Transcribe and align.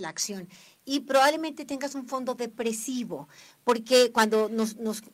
la 0.00 0.08
acción. 0.08 0.48
Y 0.84 1.00
probablemente 1.00 1.64
tengas 1.64 1.94
un 1.94 2.08
fondo 2.08 2.34
depresivo, 2.34 3.28
porque 3.62 4.10
cuando 4.10 4.48
nos, 4.48 4.76
nos, 4.76 5.04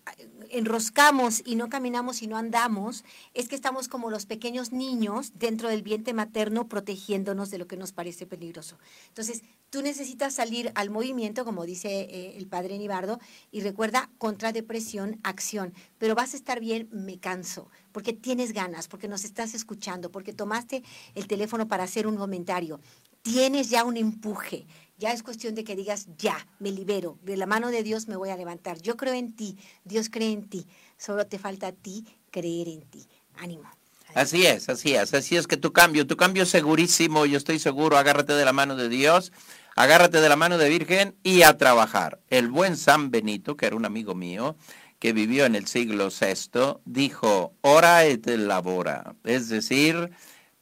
enroscamos 0.49 1.43
y 1.45 1.55
no 1.55 1.69
caminamos 1.69 2.23
y 2.23 2.27
no 2.27 2.39
andamos, 2.39 3.05
es 3.35 3.49
que 3.49 3.57
estamos 3.57 3.89
como 3.89 4.09
los 4.09 4.25
pequeños 4.25 4.73
niños 4.73 5.33
dentro 5.35 5.69
del 5.69 5.83
vientre 5.83 6.15
materno 6.15 6.67
protegiéndonos 6.67 7.51
de 7.51 7.59
lo 7.59 7.67
que 7.67 7.77
nos 7.77 7.93
parece 7.93 8.27
peligroso. 8.27 8.79
Entonces, 9.09 9.43
tú 9.69 9.83
necesitas 9.83 10.33
salir 10.33 10.73
al 10.75 10.89
movimiento, 10.89 11.45
como 11.45 11.67
dice 11.67 12.01
eh, 12.01 12.39
el 12.39 12.47
padre 12.47 12.79
Nibardo, 12.79 13.21
y 13.53 13.61
recuerda, 13.61 14.11
contra 14.17 14.53
depresión, 14.53 15.21
acción. 15.23 15.75
Pero 15.99 16.15
vas 16.15 16.33
a 16.33 16.39
estar 16.39 16.59
bien, 16.59 16.89
me 16.91 17.21
canso, 17.21 17.69
porque 17.93 18.15
tienes 18.15 18.55
ganas, 18.55 18.89
porque 18.89 19.09
nos 19.09 19.25
estás 19.25 19.53
escuchando, 19.53 20.11
porque 20.11 20.33
tomaste 20.33 20.83
el 21.15 21.27
teléfono 21.27 21.69
para 21.69 21.85
hacer 21.85 22.07
un 22.07 22.17
comentario 22.17 22.81
tienes 23.23 23.71
ya 23.71 23.85
un 23.85 23.97
empuje. 23.97 24.67
Ya 24.99 25.13
es 25.13 25.23
cuestión 25.23 25.55
de 25.55 25.65
que 25.65 25.77
digas, 25.77 26.09
ya, 26.19 26.47
me 26.59 26.71
libero, 26.71 27.19
de 27.23 27.37
la 27.37 27.47
mano 27.47 27.71
de 27.71 27.83
Dios 27.83 28.07
me 28.07 28.17
voy 28.17 28.29
a 28.31 28.37
levantar. 28.37 28.83
Yo 28.83 28.97
creo 28.99 29.15
en 29.15 29.35
ti, 29.35 29.57
Dios 29.85 30.11
cree 30.11 30.33
en 30.33 30.49
ti. 30.49 30.67
Solo 30.99 31.27
te 31.27 31.39
falta 31.39 31.69
a 31.69 31.73
ti 31.73 32.05
creer 32.31 32.69
en 32.69 32.83
ti. 32.83 33.07
Ánimo. 33.39 33.71
Así 34.15 34.45
es, 34.45 34.69
así 34.69 34.95
es, 34.95 35.15
así 35.15 35.37
es 35.37 35.47
que 35.47 35.57
tu 35.57 35.73
cambio, 35.73 36.07
tu 36.07 36.17
cambio 36.17 36.43
es 36.43 36.49
segurísimo, 36.49 37.27
yo 37.27 37.39
estoy 37.39 37.59
seguro, 37.59 37.97
agárrate 37.97 38.33
de 38.33 38.45
la 38.45 38.53
mano 38.53 38.75
de 38.75 38.89
Dios, 38.89 39.33
agárrate 39.77 40.21
de 40.21 40.29
la 40.29 40.37
mano 40.37 40.59
de 40.59 40.69
Virgen 40.69 41.15
y 41.23 41.43
a 41.43 41.57
trabajar. 41.57 42.19
El 42.29 42.49
buen 42.49 42.77
San 42.77 43.11
Benito, 43.11 43.57
que 43.57 43.67
era 43.67 43.77
un 43.77 43.85
amigo 43.85 44.15
mío, 44.15 44.57
que 44.99 45.13
vivió 45.13 45.47
en 45.47 45.55
el 45.55 45.67
siglo 45.67 46.09
VI, 46.09 46.81
dijo, 46.85 47.55
ora 47.61 48.05
et 48.05 48.27
labora, 48.27 49.15
es 49.25 49.49
decir, 49.49 50.11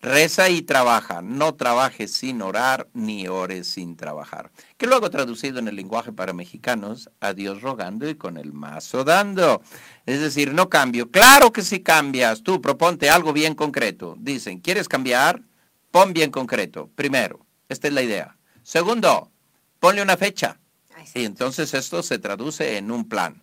Reza 0.01 0.49
y 0.49 0.63
trabaja, 0.63 1.23
no 1.23 1.57
trabajes 1.57 2.13
sin 2.13 2.41
orar 2.41 2.89
ni 2.95 3.27
ores 3.27 3.67
sin 3.67 3.97
trabajar. 3.97 4.53
Que 4.77 4.87
luego 4.87 5.11
traducido 5.11 5.59
en 5.59 5.67
el 5.67 5.75
lenguaje 5.75 6.13
para 6.13 6.33
mexicanos, 6.33 7.11
a 7.19 7.33
Dios 7.33 7.63
rogando 7.63 8.09
y 8.09 8.15
con 8.15 8.37
el 8.37 8.53
mazo 8.53 9.03
dando. 9.03 9.61
Es 10.07 10.21
decir, 10.21 10.55
no 10.55 10.69
cambio. 10.69 11.11
Claro 11.11 11.53
que 11.53 11.63
si 11.63 11.81
cambias, 11.81 12.45
tú 12.45 12.61
proponte 12.61 13.11
algo 13.11 13.33
bien 13.33 13.57
concreto. 13.57 14.15
Dicen, 14.21 14.61
¿quieres 14.61 14.89
cambiar? 14.89 15.43
Pon 15.91 16.13
bien 16.13 16.31
concreto. 16.31 16.89
Primero, 16.95 17.45
esta 17.69 17.89
es 17.89 17.95
la 17.95 18.03
idea. 18.03 18.37
Segundo, 18.63 19.33
ponle 19.81 20.01
una 20.01 20.17
fecha. 20.17 20.61
Y 21.15 21.25
entonces 21.25 21.75
esto 21.75 22.05
se 22.05 22.21
traduce 22.21 22.77
en 22.77 22.93
un 22.93 23.09
plan. 23.09 23.43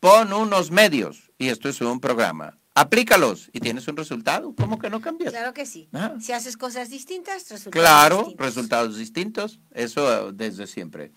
Pon 0.00 0.34
unos 0.34 0.70
medios, 0.70 1.32
y 1.38 1.48
esto 1.48 1.70
es 1.70 1.80
un 1.80 1.98
programa 1.98 2.58
aplícalos 2.80 3.50
y 3.52 3.60
tienes 3.60 3.88
un 3.88 3.96
resultado. 3.96 4.54
¿Cómo 4.56 4.78
que 4.78 4.88
no 4.88 5.00
cambias? 5.00 5.32
Claro 5.32 5.52
que 5.52 5.66
sí. 5.66 5.88
Si 6.20 6.32
haces 6.32 6.56
cosas 6.56 6.90
distintas, 6.90 7.48
resultados 7.50 7.72
claro, 7.72 8.32
resultados 8.36 8.96
distintos. 8.96 9.58
Eso 9.72 10.32
desde 10.32 10.66
siempre. 10.66 11.12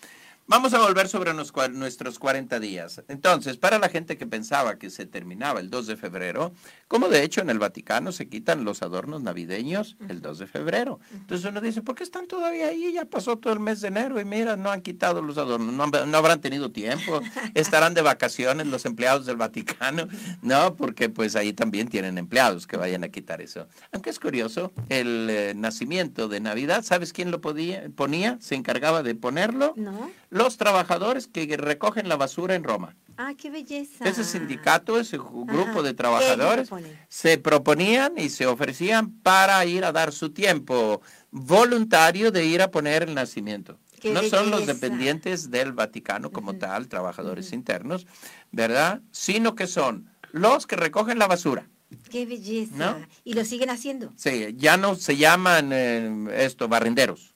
Vamos 0.47 0.73
a 0.73 0.79
volver 0.79 1.07
sobre 1.07 1.33
nuestros 1.33 2.19
40 2.19 2.59
días. 2.59 3.01
Entonces, 3.07 3.57
para 3.57 3.79
la 3.79 3.89
gente 3.89 4.17
que 4.17 4.25
pensaba 4.25 4.77
que 4.77 4.89
se 4.89 5.05
terminaba 5.05 5.59
el 5.59 5.69
2 5.69 5.87
de 5.87 5.95
febrero, 5.95 6.51
como 6.91 7.07
de 7.07 7.23
hecho 7.23 7.39
en 7.39 7.49
el 7.49 7.57
Vaticano 7.57 8.11
se 8.11 8.27
quitan 8.27 8.65
los 8.65 8.81
adornos 8.81 9.21
navideños 9.21 9.95
el 10.09 10.21
2 10.21 10.39
de 10.39 10.45
febrero. 10.45 10.99
Entonces 11.13 11.49
uno 11.49 11.61
dice, 11.61 11.81
¿por 11.81 11.95
qué 11.95 12.03
están 12.03 12.27
todavía 12.27 12.67
ahí? 12.67 12.91
Ya 12.91 13.05
pasó 13.05 13.37
todo 13.37 13.53
el 13.53 13.61
mes 13.61 13.79
de 13.79 13.87
enero 13.87 14.19
y 14.19 14.25
mira, 14.25 14.57
no 14.57 14.69
han 14.71 14.81
quitado 14.81 15.21
los 15.21 15.37
adornos, 15.37 15.73
no, 15.73 16.17
habrán 16.17 16.41
tenido 16.41 16.73
tiempo, 16.73 17.21
estarán 17.53 17.93
de 17.93 18.01
vacaciones 18.01 18.67
los 18.67 18.85
empleados 18.85 19.25
del 19.25 19.37
Vaticano. 19.37 20.09
No, 20.41 20.75
porque 20.75 21.07
pues 21.07 21.37
ahí 21.37 21.53
también 21.53 21.87
tienen 21.87 22.17
empleados 22.17 22.67
que 22.67 22.75
vayan 22.75 23.05
a 23.05 23.07
quitar 23.07 23.39
eso. 23.39 23.69
Aunque 23.93 24.09
es 24.09 24.19
curioso, 24.19 24.73
el 24.89 25.29
eh, 25.29 25.53
nacimiento 25.55 26.27
de 26.27 26.41
Navidad, 26.41 26.83
¿sabes 26.83 27.13
quién 27.13 27.31
lo 27.31 27.39
podía, 27.39 27.85
ponía? 27.95 28.37
¿Se 28.41 28.55
encargaba 28.55 29.01
de 29.01 29.15
ponerlo? 29.15 29.75
No 29.77 30.11
los 30.31 30.57
trabajadores 30.57 31.27
que 31.27 31.45
recogen 31.57 32.09
la 32.09 32.15
basura 32.15 32.55
en 32.55 32.63
Roma. 32.63 32.95
Ah, 33.23 33.35
qué 33.37 33.51
belleza. 33.51 34.03
Ese 34.03 34.23
sindicato, 34.23 34.99
ese 34.99 35.17
grupo 35.17 35.83
de 35.83 35.93
trabajadores, 35.93 36.71
se 37.07 37.37
proponían 37.37 38.13
y 38.17 38.29
se 38.29 38.47
ofrecían 38.47 39.11
para 39.21 39.63
ir 39.63 39.85
a 39.85 39.91
dar 39.91 40.11
su 40.11 40.31
tiempo 40.31 41.01
voluntario 41.29 42.31
de 42.31 42.45
ir 42.45 42.63
a 42.63 42.71
poner 42.71 43.03
el 43.03 43.13
nacimiento. 43.13 43.77
no 44.03 44.23
son 44.23 44.49
los 44.49 44.65
dependientes 44.65 45.51
del 45.51 45.71
Vaticano 45.71 46.31
como 46.31 46.55
tal, 46.55 46.87
trabajadores 46.87 47.53
internos, 47.53 48.07
¿verdad? 48.51 49.01
Sino 49.11 49.53
que 49.53 49.67
son 49.67 50.09
los 50.31 50.65
que 50.65 50.75
recogen 50.75 51.19
la 51.19 51.27
basura. 51.27 51.67
Qué 52.09 52.25
belleza. 52.25 52.97
¿Y 53.23 53.33
lo 53.33 53.45
siguen 53.45 53.69
haciendo? 53.69 54.11
Sí, 54.17 54.53
ya 54.57 54.75
no 54.75 54.95
se 54.95 55.15
llaman 55.15 55.71
eh, 55.71 56.45
esto 56.45 56.67
barrenderos. 56.67 57.33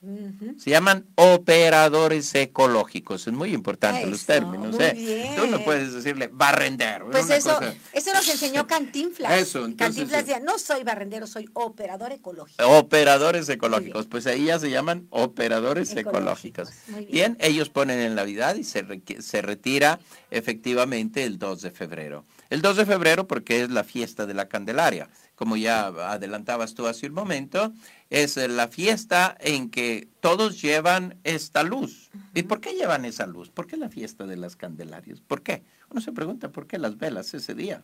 Se 0.58 0.70
llaman 0.70 1.06
operadores 1.16 2.36
ecológicos. 2.36 3.26
Es 3.28 3.34
muy 3.34 3.54
importante 3.54 4.06
los 4.06 4.26
términos. 4.26 4.76
¿eh? 4.80 5.34
Tú 5.38 5.48
no 5.48 5.64
puedes 5.64 5.94
decirle 5.94 6.30
barrendero. 6.32 7.10
Pues 7.10 7.30
eso, 7.30 7.58
eso 7.94 8.14
nos 8.14 8.28
enseñó 8.28 8.68
Cantinflas. 8.76 9.32
Eso, 9.40 9.62
Cantinflas 9.78 10.26
decía, 10.26 10.40
no 10.40 10.60
soy 10.60 10.84
barrendero, 10.84 11.26
soy 11.26 11.50
operador 11.54 12.12
ecológico. 12.12 12.64
Operadores 12.68 13.48
ecológicos. 13.48 14.08
Pues 14.08 14.28
ahí 14.28 14.46
ya 14.46 14.60
se 14.60 14.70
llaman 14.70 15.08
operadores 15.10 15.96
ecológicos. 15.96 16.70
bien. 17.10 17.38
ellos 17.40 17.70
ponen 17.70 18.00
en 18.00 18.16
Navidad 18.16 18.56
y 18.56 18.64
se, 18.64 18.86
se 19.20 19.42
retira 19.42 20.00
efectivamente 20.32 21.24
el 21.24 21.40
2 21.40 21.62
de 21.62 21.72
febrero. 21.72 22.26
El 22.50 22.62
2 22.62 22.78
de 22.78 22.86
febrero 22.86 23.28
porque 23.28 23.64
es 23.64 23.70
la 23.70 23.84
fiesta 23.84 24.26
de 24.26 24.34
la 24.34 24.48
Candelaria. 24.48 25.10
Como 25.36 25.58
ya 25.58 25.88
adelantabas 25.88 26.76
tú 26.76 26.88
hace 26.88 27.08
un 27.08 27.14
momento, 27.14 27.74
es 28.10 28.38
la 28.38 28.68
fiesta 28.68 29.36
en 29.40 29.70
que 29.70 30.08
todos 30.20 30.62
llevan 30.62 31.20
esta 31.24 31.64
luz. 31.64 32.10
¿Y 32.34 32.44
por 32.44 32.62
qué 32.62 32.74
llevan 32.74 33.06
esa 33.06 33.26
luz? 33.26 33.50
¿Por 33.50 33.68
qué 33.68 33.78
la 33.78 33.90
fiesta 33.90 34.26
de 34.26 34.38
las 34.38 34.56
Candelarias? 34.56 35.22
¿Por 35.22 35.42
qué? 35.42 35.64
Uno 35.90 36.02
se 36.02 36.12
pregunta, 36.12 36.52
¿por 36.52 36.68
qué 36.68 36.78
las 36.78 36.98
velas 36.98 37.34
ese 37.34 37.56
día? 37.56 37.84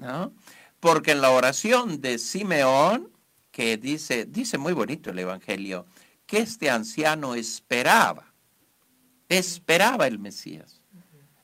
¿No? 0.00 0.32
Porque 0.80 1.12
en 1.12 1.20
la 1.20 1.30
oración 1.30 2.00
de 2.00 2.18
Simeón, 2.18 3.10
que 3.50 3.76
dice, 3.78 4.26
dice 4.26 4.58
muy 4.58 4.72
bonito 4.72 5.10
el 5.10 5.18
Evangelio, 5.18 5.86
que 6.26 6.38
este 6.38 6.70
anciano 6.70 7.34
esperaba, 7.34 8.34
esperaba 9.28 10.06
el 10.06 10.18
Mesías. 10.18 10.82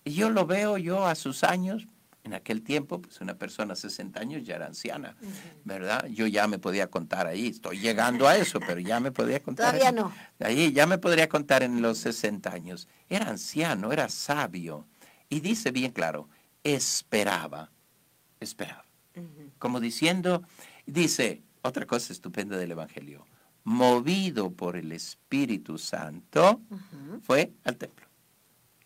Y 0.05 0.15
yo 0.15 0.31
lo 0.31 0.47
veo 0.47 0.77
yo 0.79 1.07
a 1.07 1.15
sus 1.15 1.45
años, 1.45 1.87
en 2.25 2.35
aquel 2.35 2.63
tiempo, 2.63 3.01
pues 3.01 3.21
una 3.21 3.35
persona 3.35 3.75
de 3.75 3.81
60 3.81 4.21
años 4.21 4.43
ya 4.45 4.57
era 4.57 4.67
anciana, 4.67 5.17
¿verdad? 5.65 6.07
Yo 6.07 6.27
ya 6.27 6.47
me 6.47 6.59
podía 6.59 6.89
contar 6.89 7.27
ahí, 7.27 7.49
estoy 7.49 7.81
llegando 7.81 8.29
a 8.29 8.37
eso, 8.37 8.61
pero 8.61 8.81
ya 8.81 9.01
me 9.01 9.11
podía 9.11 9.41
contar. 9.41 9.73
Todavía 9.75 9.93
no. 9.93 10.13
Ahí 10.39 10.73
ya 10.73 10.87
me 10.87 10.99
podría 10.99 11.29
contar 11.29 11.63
en 11.63 11.83
los 11.83 11.99
60 11.99 12.53
años. 12.53 12.89
Era 13.09 13.29
anciano, 13.29 13.93
era 13.93 14.09
sabio. 14.09 14.87
Y 15.29 15.41
dice 15.41 15.73
bien 15.73 15.93
claro, 15.93 16.29
esperaba, 16.63 17.71
esperaba. 18.39 18.85
Como 19.59 19.81
diciendo, 19.81 20.43
dice, 20.87 21.43
otra 21.63 21.87
cosa 21.87 22.13
estupenda 22.13 22.57
del 22.57 22.71
Evangelio, 22.71 23.27
movido 23.65 24.53
por 24.53 24.77
el 24.77 24.93
Espíritu 24.93 25.77
Santo, 25.79 26.61
fue 27.23 27.53
al 27.65 27.77
templo. 27.77 28.07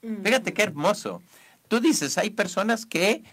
Fíjate 0.01 0.55
qué 0.55 0.63
hermoso. 0.63 1.23
Tú 1.69 1.81
dices, 1.81 2.19
hay 2.19 2.31
personas 2.31 2.87
que 2.87 3.25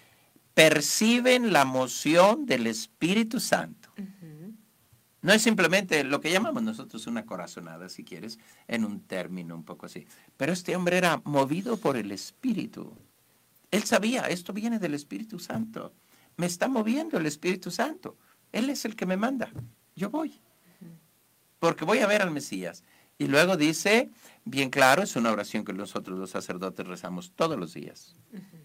perciben 0.54 1.54
la 1.54 1.66
moción 1.66 2.46
del 2.46 2.68
Espíritu 2.68 3.40
Santo. 3.40 3.90
No 5.22 5.32
es 5.32 5.42
simplemente 5.42 6.04
lo 6.04 6.20
que 6.20 6.32
llamamos 6.32 6.64
nosotros 6.64 7.08
una 7.08 7.26
corazonada, 7.26 7.88
si 7.88 8.04
quieres, 8.04 8.40
en 8.68 8.84
un 8.84 9.00
término 9.00 9.56
un 9.56 9.64
poco 9.64 9.86
así. 9.86 10.06
Pero 10.36 10.52
este 10.52 10.76
hombre 10.76 10.98
era 10.98 11.22
movido 11.24 11.78
por 11.78 11.96
el 11.96 12.12
Espíritu. 12.12 12.94
Él 13.72 13.84
sabía, 13.84 14.24
esto 14.24 14.52
viene 14.52 14.80
del 14.80 14.94
Espíritu 14.94 15.40
Santo. 15.40 15.94
Me 16.36 16.46
está 16.46 16.68
moviendo 16.68 17.18
el 17.18 17.26
Espíritu 17.26 17.72
Santo. 17.72 18.18
Él 18.52 18.70
es 18.70 18.84
el 18.84 18.98
que 18.98 19.06
me 19.06 19.16
manda. 19.16 19.50
Yo 19.96 20.10
voy. 20.10 20.42
Porque 21.60 21.86
voy 21.86 22.00
a 22.00 22.08
ver 22.08 22.22
al 22.22 22.32
Mesías. 22.32 22.84
Y 23.24 23.28
luego 23.28 23.58
dice, 23.58 24.10
bien 24.46 24.70
claro, 24.70 25.04
es 25.04 25.16
una 25.16 25.32
oración 25.32 25.64
que 25.64 25.74
nosotros 25.74 26.20
los 26.20 26.32
sacerdotes 26.32 26.86
rezamos 26.86 27.32
todos 27.36 27.58
los 27.58 27.74
días. 27.74 28.16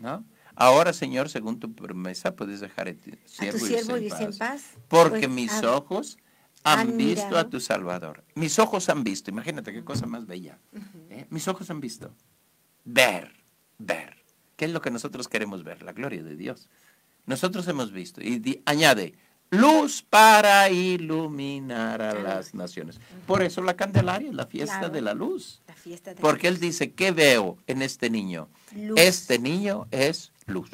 ¿no? 0.01 0.25
Ahora, 0.57 0.93
Señor, 0.93 1.29
según 1.29 1.61
tu 1.61 1.73
promesa, 1.73 2.35
puedes 2.35 2.61
dejar 2.61 2.89
a 2.89 2.95
tu 2.95 3.13
siervo, 3.25 3.97
y 3.99 4.09
en 4.09 4.37
paz. 4.37 4.73
Porque 4.89 5.29
pues, 5.29 5.31
mis 5.31 5.63
ojos 5.63 6.19
han, 6.65 6.97
visto 6.97 7.39
a 7.39 7.49
tu 7.49 7.61
Salvador. 7.61 8.25
Mis 8.35 8.59
ojos 8.59 8.89
han 8.89 9.05
visto, 9.05 9.31
imagínate 9.31 9.73
qué 9.73 9.85
cosa 9.85 10.07
más 10.07 10.27
bella. 10.27 10.59
¿eh? 11.11 11.27
Mis 11.31 11.47
ojos 11.47 11.71
han 11.71 11.81
visto. 11.81 12.13
Ver, 12.85 13.33
ver. 13.79 14.17
¿Qué 14.57 14.65
es 14.65 14.73
lo 14.73 14.81
que 14.81 14.91
nosotros 14.91 15.29
queremos 15.29 15.63
ver? 15.63 15.83
La 15.83 15.93
gloria 15.93 16.23
de 16.25 16.35
Dios. 16.35 16.69
Nosotros 17.27 17.69
hemos 17.69 17.93
visto. 17.93 18.21
Y 18.21 18.63
añade, 18.65 19.15
luz 19.51 20.03
para 20.03 20.71
iluminar 20.71 22.03
a 22.03 22.15
las 22.15 22.55
naciones. 22.55 23.01
Por 23.27 23.43
eso 23.43 23.63
la 23.63 23.75
Candelaria 23.75 24.29
es 24.31 24.35
la 24.35 24.47
fiesta 24.47 24.89
de 24.89 25.01
la 25.01 25.15
luz. 25.15 25.63
Porque 26.21 26.49
él 26.49 26.61
dice, 26.61 26.93
¿qué 26.93 27.13
veo 27.13 27.59
en 27.67 27.83
este 27.83 28.11
niño? 28.11 28.49
Este 28.97 29.39
niño 29.39 29.87
es 29.91 30.33
luz. 30.47 30.69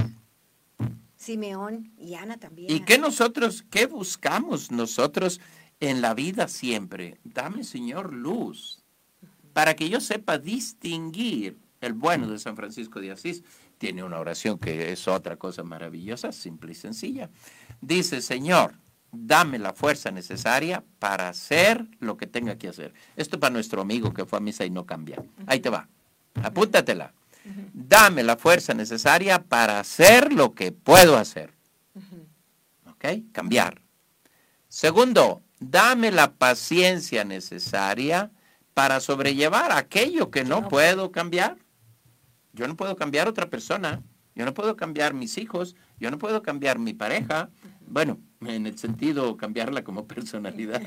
Simeón 1.16 1.92
y 1.96 2.14
Ana 2.14 2.36
también. 2.36 2.70
¿Y 2.70 2.80
qué 2.80 2.98
nosotros, 2.98 3.64
qué 3.70 3.86
buscamos 3.86 4.70
nosotros 4.70 5.40
en 5.80 6.02
la 6.02 6.14
vida 6.14 6.48
siempre? 6.48 7.18
Dame, 7.24 7.64
Señor, 7.64 8.12
luz. 8.12 8.84
para 9.54 9.74
que 9.74 9.88
yo 9.88 10.00
sepa 10.00 10.36
distinguir 10.36 11.56
el 11.80 11.94
bueno 11.94 12.28
de 12.28 12.38
San 12.38 12.56
Francisco 12.56 13.00
de 13.00 13.12
Asís. 13.12 13.42
Tiene 13.78 14.02
una 14.02 14.18
oración 14.18 14.58
que 14.58 14.92
es 14.92 15.08
otra 15.08 15.36
cosa 15.36 15.62
maravillosa, 15.62 16.32
simple 16.32 16.72
y 16.72 16.74
sencilla. 16.74 17.30
Dice, 17.80 18.22
Señor, 18.22 18.74
dame 19.12 19.58
la 19.58 19.72
fuerza 19.72 20.10
necesaria 20.10 20.84
para 20.98 21.28
hacer 21.28 21.86
lo 22.00 22.16
que 22.16 22.26
tenga 22.26 22.56
que 22.56 22.68
hacer. 22.68 22.94
Esto 23.16 23.38
para 23.38 23.52
nuestro 23.52 23.82
amigo 23.82 24.12
que 24.12 24.24
fue 24.24 24.38
a 24.38 24.42
misa 24.42 24.64
y 24.64 24.70
no 24.70 24.86
cambia. 24.86 25.22
Ahí 25.46 25.60
te 25.60 25.70
va. 25.70 25.88
Apúntatela. 26.42 27.12
Dame 27.72 28.22
la 28.22 28.36
fuerza 28.36 28.72
necesaria 28.74 29.42
para 29.42 29.78
hacer 29.78 30.32
lo 30.32 30.54
que 30.54 30.72
puedo 30.72 31.16
hacer. 31.16 31.52
¿Ok? 32.86 33.04
Cambiar. 33.32 33.82
Segundo, 34.68 35.42
dame 35.60 36.10
la 36.10 36.32
paciencia 36.32 37.24
necesaria 37.24 38.30
para 38.72 39.00
sobrellevar 39.00 39.72
aquello 39.72 40.30
que 40.30 40.44
no 40.44 40.68
puedo 40.68 41.12
cambiar. 41.12 41.56
Yo 42.54 42.66
no 42.68 42.76
puedo 42.76 42.96
cambiar 42.96 43.28
otra 43.28 43.50
persona. 43.50 44.02
Yo 44.34 44.44
no 44.44 44.54
puedo 44.54 44.76
cambiar 44.76 45.14
mis 45.14 45.38
hijos. 45.38 45.76
Yo 45.98 46.10
no 46.10 46.18
puedo 46.18 46.42
cambiar 46.42 46.78
mi 46.78 46.94
pareja. 46.94 47.50
Bueno, 47.86 48.18
en 48.40 48.66
el 48.66 48.78
sentido 48.78 49.36
cambiarla 49.36 49.84
como 49.84 50.06
personalidad, 50.08 50.82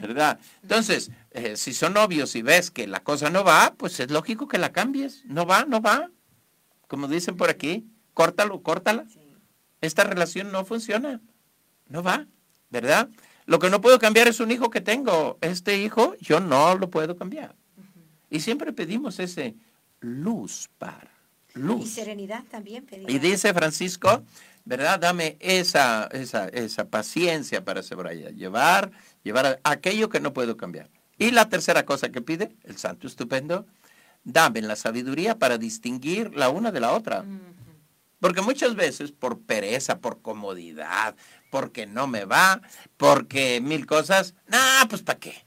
¿verdad? 0.00 0.38
Entonces, 0.62 1.10
eh, 1.30 1.56
si 1.56 1.72
son 1.72 1.94
novios 1.94 2.34
y 2.34 2.42
ves 2.42 2.70
que 2.70 2.86
la 2.86 3.02
cosa 3.02 3.30
no 3.30 3.44
va, 3.44 3.74
pues 3.76 4.00
es 4.00 4.10
lógico 4.10 4.48
que 4.48 4.58
la 4.58 4.72
cambies. 4.72 5.24
No 5.26 5.46
va, 5.46 5.64
no 5.64 5.80
va. 5.80 6.10
Como 6.88 7.08
dicen 7.08 7.36
por 7.36 7.50
aquí, 7.50 7.86
córtalo, 8.12 8.62
córtala. 8.62 9.06
Esta 9.80 10.04
relación 10.04 10.50
no 10.50 10.64
funciona. 10.64 11.20
No 11.88 12.02
va, 12.02 12.26
¿verdad? 12.70 13.10
Lo 13.46 13.58
que 13.58 13.68
no 13.68 13.80
puedo 13.80 13.98
cambiar 13.98 14.28
es 14.28 14.40
un 14.40 14.50
hijo 14.50 14.70
que 14.70 14.80
tengo. 14.80 15.38
Este 15.40 15.78
hijo 15.78 16.14
yo 16.20 16.40
no 16.40 16.76
lo 16.76 16.90
puedo 16.90 17.16
cambiar. 17.16 17.54
Y 18.30 18.40
siempre 18.40 18.72
pedimos 18.72 19.20
ese 19.20 19.54
luz 20.04 20.68
para. 20.78 21.10
Luz. 21.54 21.86
Y 21.86 21.88
serenidad 21.88 22.44
también. 22.50 22.86
Y 23.08 23.18
dice 23.18 23.54
Francisco, 23.54 24.24
¿verdad? 24.64 24.98
Dame 24.98 25.36
esa, 25.40 26.08
esa, 26.12 26.48
esa 26.48 26.88
paciencia 26.88 27.64
para 27.64 27.80
llevar, 27.80 28.90
llevar 29.22 29.60
aquello 29.62 30.08
que 30.08 30.20
no 30.20 30.32
puedo 30.32 30.56
cambiar. 30.56 30.90
Y 31.18 31.30
la 31.30 31.48
tercera 31.48 31.84
cosa 31.84 32.10
que 32.10 32.20
pide, 32.20 32.56
el 32.64 32.76
santo 32.76 33.06
estupendo, 33.06 33.66
dame 34.24 34.62
la 34.62 34.76
sabiduría 34.76 35.38
para 35.38 35.58
distinguir 35.58 36.34
la 36.34 36.48
una 36.48 36.72
de 36.72 36.80
la 36.80 36.92
otra. 36.92 37.24
Porque 38.18 38.40
muchas 38.40 38.74
veces 38.74 39.12
por 39.12 39.40
pereza, 39.40 39.98
por 39.98 40.22
comodidad, 40.22 41.14
porque 41.50 41.86
no 41.86 42.06
me 42.06 42.24
va, 42.24 42.62
porque 42.96 43.60
mil 43.60 43.86
cosas, 43.86 44.34
no, 44.48 44.58
pues 44.88 45.02
¿para 45.02 45.18
qué? 45.18 45.46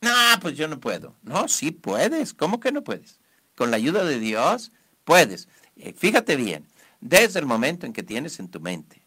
No, 0.00 0.40
pues 0.40 0.56
yo 0.56 0.68
no 0.68 0.78
puedo. 0.78 1.14
No, 1.22 1.48
sí 1.48 1.70
puedes. 1.70 2.34
¿Cómo 2.34 2.60
que 2.60 2.70
no 2.70 2.84
puedes? 2.84 3.18
Con 3.56 3.70
la 3.70 3.76
ayuda 3.76 4.04
de 4.04 4.20
Dios, 4.20 4.70
puedes. 5.04 5.48
Eh, 5.76 5.94
fíjate 5.96 6.36
bien, 6.36 6.66
desde 7.00 7.40
el 7.40 7.46
momento 7.46 7.86
en 7.86 7.92
que 7.92 8.02
tienes 8.02 8.38
en 8.38 8.48
tu 8.48 8.60
mente 8.60 9.02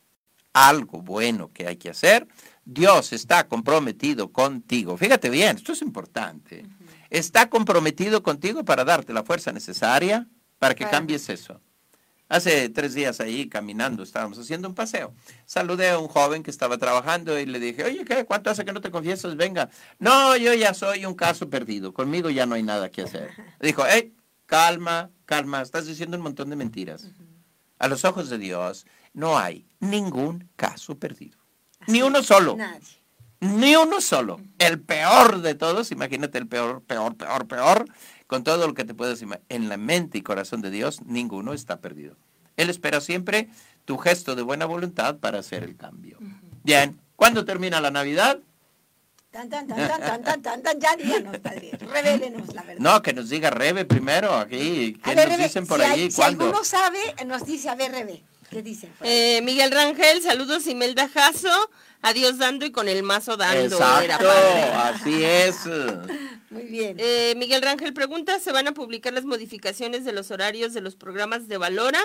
algo 0.53 1.01
bueno 1.01 1.51
que 1.53 1.67
hay 1.67 1.77
que 1.77 1.89
hacer, 1.89 2.27
Dios 2.65 3.13
está 3.13 3.47
comprometido 3.47 4.31
contigo. 4.31 4.97
Fíjate 4.97 5.29
bien, 5.29 5.57
esto 5.57 5.73
es 5.73 5.81
importante. 5.81 6.65
Está 7.09 7.49
comprometido 7.49 8.21
contigo 8.21 8.63
para 8.65 8.83
darte 8.83 9.13
la 9.13 9.23
fuerza 9.23 9.51
necesaria 9.51 10.27
para 10.59 10.75
que 10.75 10.85
cambies 10.85 11.29
eso. 11.29 11.61
Hace 12.27 12.69
tres 12.69 12.93
días 12.93 13.19
ahí 13.21 13.49
caminando, 13.49 14.03
estábamos 14.03 14.37
haciendo 14.37 14.67
un 14.67 14.75
paseo. 14.75 15.15
Saludé 15.47 15.89
a 15.89 15.97
un 15.97 16.07
joven 16.07 16.43
que 16.43 16.51
estaba 16.51 16.77
trabajando 16.77 17.39
y 17.39 17.47
le 17.47 17.59
dije, 17.59 17.83
oye, 17.83 18.05
¿qué? 18.05 18.23
¿cuánto 18.23 18.51
hace 18.51 18.63
que 18.63 18.71
no 18.71 18.81
te 18.81 18.91
confiesas? 18.91 19.35
Venga. 19.35 19.71
No, 19.97 20.37
yo 20.37 20.53
ya 20.53 20.75
soy 20.75 21.05
un 21.05 21.15
caso 21.15 21.49
perdido. 21.49 21.91
Conmigo 21.91 22.29
ya 22.29 22.45
no 22.45 22.53
hay 22.53 22.61
nada 22.61 22.91
que 22.91 23.01
hacer. 23.01 23.31
Dijo, 23.59 23.83
hey, 23.89 24.13
calma, 24.49 25.11
calma, 25.25 25.61
estás 25.61 25.85
diciendo 25.85 26.17
un 26.17 26.23
montón 26.23 26.49
de 26.49 26.55
mentiras. 26.55 27.07
A 27.77 27.87
los 27.87 28.03
ojos 28.03 28.29
de 28.29 28.39
Dios 28.39 28.85
no 29.13 29.37
hay 29.37 29.67
ningún 29.79 30.49
caso 30.55 30.97
perdido. 30.97 31.37
Ni 31.87 32.01
uno 32.01 32.23
solo. 32.23 32.57
Ni 33.39 33.75
uno 33.75 34.01
solo. 34.01 34.41
El 34.57 34.81
peor 34.81 35.41
de 35.41 35.53
todos, 35.53 35.91
imagínate 35.91 36.39
el 36.39 36.47
peor, 36.47 36.81
peor, 36.81 37.15
peor, 37.15 37.47
peor 37.47 37.85
con 38.25 38.43
todo 38.43 38.67
lo 38.67 38.73
que 38.73 38.83
te 38.85 38.93
puedes 38.93 39.21
imaginar, 39.21 39.45
en 39.49 39.69
la 39.69 39.77
mente 39.77 40.17
y 40.17 40.23
corazón 40.23 40.61
de 40.61 40.71
Dios, 40.71 41.01
ninguno 41.05 41.53
está 41.53 41.79
perdido. 41.79 42.17
Él 42.57 42.69
espera 42.69 42.99
siempre 43.01 43.49
tu 43.85 43.97
gesto 43.97 44.35
de 44.35 44.41
buena 44.41 44.65
voluntad 44.65 45.19
para 45.19 45.39
hacer 45.39 45.63
el 45.63 45.77
cambio. 45.77 46.17
Bien, 46.63 46.99
¿cuándo 47.15 47.45
termina 47.45 47.79
la 47.81 47.91
Navidad? 47.91 48.39
Tan, 49.31 49.47
tan, 49.47 49.67
tan, 49.67 49.77
tan, 49.77 50.23
tan, 50.23 50.41
tan, 50.41 50.63
tan, 50.63 50.79
ya 50.79 50.95
díganos, 50.95 51.37
padre, 51.37 51.69
revélenos 51.79 52.51
la 52.55 52.63
verdad. 52.63 52.79
No, 52.79 53.01
que 53.03 53.13
nos 53.13 53.29
diga 53.29 53.51
Rebe 53.51 53.85
primero 53.85 54.33
aquí. 54.33 54.99
¿Qué 55.03 55.15
nos 55.15 55.37
dicen 55.37 55.67
por 55.67 55.79
allí? 55.79 56.09
Si 56.09 56.19
alguno 56.23 56.63
sabe, 56.63 56.97
nos 57.27 57.45
dice, 57.45 57.69
a 57.69 57.75
ver, 57.75 57.91
Rebe, 57.91 58.23
¿qué 58.49 58.63
dicen? 58.63 58.91
Eh, 59.01 59.41
Miguel 59.43 59.69
Rangel, 59.69 60.23
saludos 60.23 60.65
Imelda 60.65 61.07
Jasso, 61.07 61.69
adiós 62.01 62.39
dando 62.39 62.65
y 62.65 62.71
con 62.71 62.89
el 62.89 63.03
mazo 63.03 63.37
dando. 63.37 63.75
Exacto, 63.77 64.31
así 64.77 65.23
es. 65.23 65.57
Muy 66.49 66.63
bien. 66.63 66.97
Eh, 66.99 67.35
Miguel 67.37 67.61
Rangel 67.61 67.93
pregunta, 67.93 68.39
¿se 68.39 68.51
van 68.51 68.67
a 68.67 68.73
publicar 68.73 69.13
las 69.13 69.25
modificaciones 69.25 70.03
de 70.03 70.13
los 70.13 70.31
horarios 70.31 70.73
de 70.73 70.81
los 70.81 70.95
programas 70.95 71.47
de 71.47 71.57
Valora? 71.57 72.01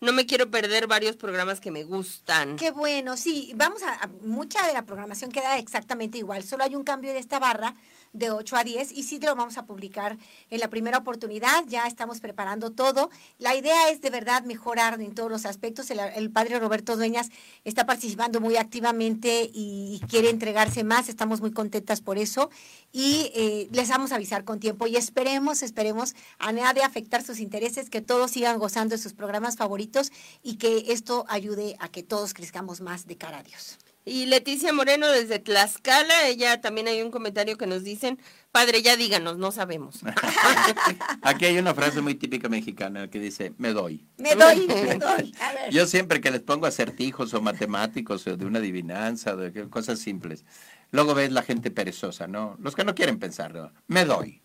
No 0.00 0.12
me 0.12 0.26
quiero 0.26 0.50
perder 0.50 0.86
varios 0.86 1.16
programas 1.16 1.58
que 1.58 1.72
me 1.72 1.82
gustan. 1.82 2.56
Qué 2.56 2.70
bueno, 2.70 3.16
sí, 3.16 3.52
vamos 3.56 3.82
a, 3.82 4.08
mucha 4.22 4.64
de 4.66 4.72
la 4.72 4.84
programación 4.84 5.32
queda 5.32 5.58
exactamente 5.58 6.18
igual, 6.18 6.44
solo 6.44 6.62
hay 6.62 6.76
un 6.76 6.84
cambio 6.84 7.12
de 7.12 7.18
esta 7.18 7.40
barra 7.40 7.74
de 8.12 8.30
8 8.30 8.56
a 8.56 8.64
10 8.64 8.92
y 8.92 9.02
sí 9.02 9.18
te 9.18 9.26
lo 9.26 9.34
vamos 9.36 9.58
a 9.58 9.66
publicar 9.66 10.16
en 10.50 10.60
la 10.60 10.68
primera 10.68 10.98
oportunidad, 10.98 11.64
ya 11.66 11.86
estamos 11.86 12.20
preparando 12.20 12.70
todo. 12.70 13.10
La 13.38 13.54
idea 13.54 13.90
es 13.90 14.00
de 14.00 14.10
verdad 14.10 14.44
mejorar 14.44 15.00
en 15.00 15.14
todos 15.14 15.30
los 15.30 15.46
aspectos. 15.46 15.90
El, 15.90 16.30
padre 16.30 16.58
Roberto 16.58 16.96
Dueñas 16.96 17.30
está 17.64 17.86
participando 17.86 18.40
muy 18.40 18.56
activamente 18.56 19.50
y, 19.52 20.00
quiere 20.08 20.30
entregarse 20.30 20.84
más, 20.84 21.08
estamos 21.08 21.40
muy 21.40 21.50
contentas 21.50 22.00
por 22.00 22.18
eso 22.18 22.50
y 22.92 23.30
eh, 23.34 23.68
les 23.72 23.87
vamos 23.90 24.12
a 24.12 24.16
avisar 24.16 24.44
con 24.44 24.60
tiempo 24.60 24.86
y 24.86 24.96
esperemos, 24.96 25.62
esperemos 25.62 26.14
a 26.38 26.52
nada 26.52 26.72
de 26.74 26.82
afectar 26.82 27.22
sus 27.22 27.40
intereses, 27.40 27.90
que 27.90 28.00
todos 28.00 28.30
sigan 28.32 28.58
gozando 28.58 28.94
de 28.94 29.02
sus 29.02 29.12
programas 29.12 29.56
favoritos 29.56 30.12
y 30.42 30.56
que 30.56 30.92
esto 30.92 31.24
ayude 31.28 31.76
a 31.78 31.88
que 31.88 32.02
todos 32.02 32.34
crezcamos 32.34 32.80
más 32.80 33.06
de 33.06 33.16
cara 33.16 33.38
a 33.38 33.42
Dios. 33.42 33.78
Y 34.08 34.26
Leticia 34.26 34.72
Moreno 34.72 35.08
desde 35.08 35.38
Tlaxcala, 35.38 36.26
ella 36.28 36.60
también 36.60 36.88
hay 36.88 37.02
un 37.02 37.10
comentario 37.10 37.58
que 37.58 37.66
nos 37.66 37.84
dicen, 37.84 38.18
padre, 38.52 38.82
ya 38.82 38.96
díganos, 38.96 39.36
no 39.36 39.52
sabemos. 39.52 40.00
Aquí 41.22 41.44
hay 41.44 41.58
una 41.58 41.74
frase 41.74 42.00
muy 42.00 42.14
típica 42.14 42.48
mexicana 42.48 43.08
que 43.08 43.20
dice, 43.20 43.52
me 43.58 43.72
doy. 43.72 44.06
Me 44.16 44.34
doy, 44.34 44.66
me 44.68 44.94
doy. 44.96 45.34
Yo 45.70 45.86
siempre 45.86 46.20
que 46.20 46.30
les 46.30 46.40
pongo 46.40 46.66
acertijos 46.66 47.34
o 47.34 47.42
matemáticos 47.42 48.26
o 48.26 48.36
de 48.36 48.46
una 48.46 48.58
adivinanza, 48.58 49.36
de 49.36 49.68
cosas 49.68 49.98
simples, 49.98 50.44
luego 50.90 51.14
ves 51.14 51.30
la 51.30 51.42
gente 51.42 51.70
perezosa, 51.70 52.26
¿no? 52.26 52.56
Los 52.60 52.74
que 52.74 52.84
no 52.84 52.94
quieren 52.94 53.18
pensar, 53.18 53.54
¿no? 53.54 53.72
Me 53.86 54.04
doy. 54.04 54.42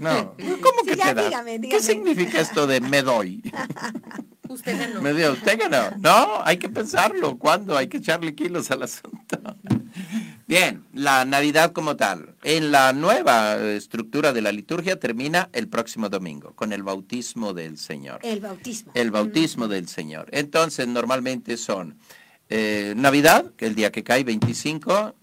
No, 0.00 0.34
¿cómo 0.36 0.82
que 0.84 0.96
te 0.96 1.14
das? 1.14 1.32
¿Qué 1.62 1.80
significa 1.80 2.40
esto 2.40 2.66
de 2.66 2.80
me 2.80 3.02
doy? 3.02 3.42
Usted 4.50 4.76
ganó. 4.76 5.00
Me 5.00 5.14
dio, 5.14 5.32
usted 5.32 5.58
ganó. 5.58 5.96
No, 5.98 6.42
hay 6.44 6.56
que 6.56 6.68
pensarlo. 6.68 7.38
¿Cuándo? 7.38 7.76
Hay 7.76 7.86
que 7.86 7.98
echarle 7.98 8.34
kilos 8.34 8.68
al 8.72 8.82
asunto. 8.82 9.38
Bien, 10.48 10.84
la 10.92 11.24
Navidad 11.24 11.70
como 11.70 11.94
tal. 11.94 12.34
En 12.42 12.72
la 12.72 12.92
nueva 12.92 13.56
estructura 13.58 14.32
de 14.32 14.42
la 14.42 14.50
liturgia 14.50 14.98
termina 14.98 15.48
el 15.52 15.68
próximo 15.68 16.08
domingo 16.08 16.52
con 16.56 16.72
el 16.72 16.82
bautismo 16.82 17.54
del 17.54 17.78
Señor. 17.78 18.18
El 18.24 18.40
bautismo. 18.40 18.90
El 18.96 19.12
bautismo 19.12 19.68
del 19.68 19.86
Señor. 19.86 20.26
Entonces, 20.32 20.88
normalmente 20.88 21.56
son 21.56 21.96
eh, 22.52 22.94
Navidad, 22.96 23.52
que 23.56 23.64
el 23.66 23.76
día 23.76 23.92
que 23.92 24.02
cae 24.02 24.24
25, 24.24 25.14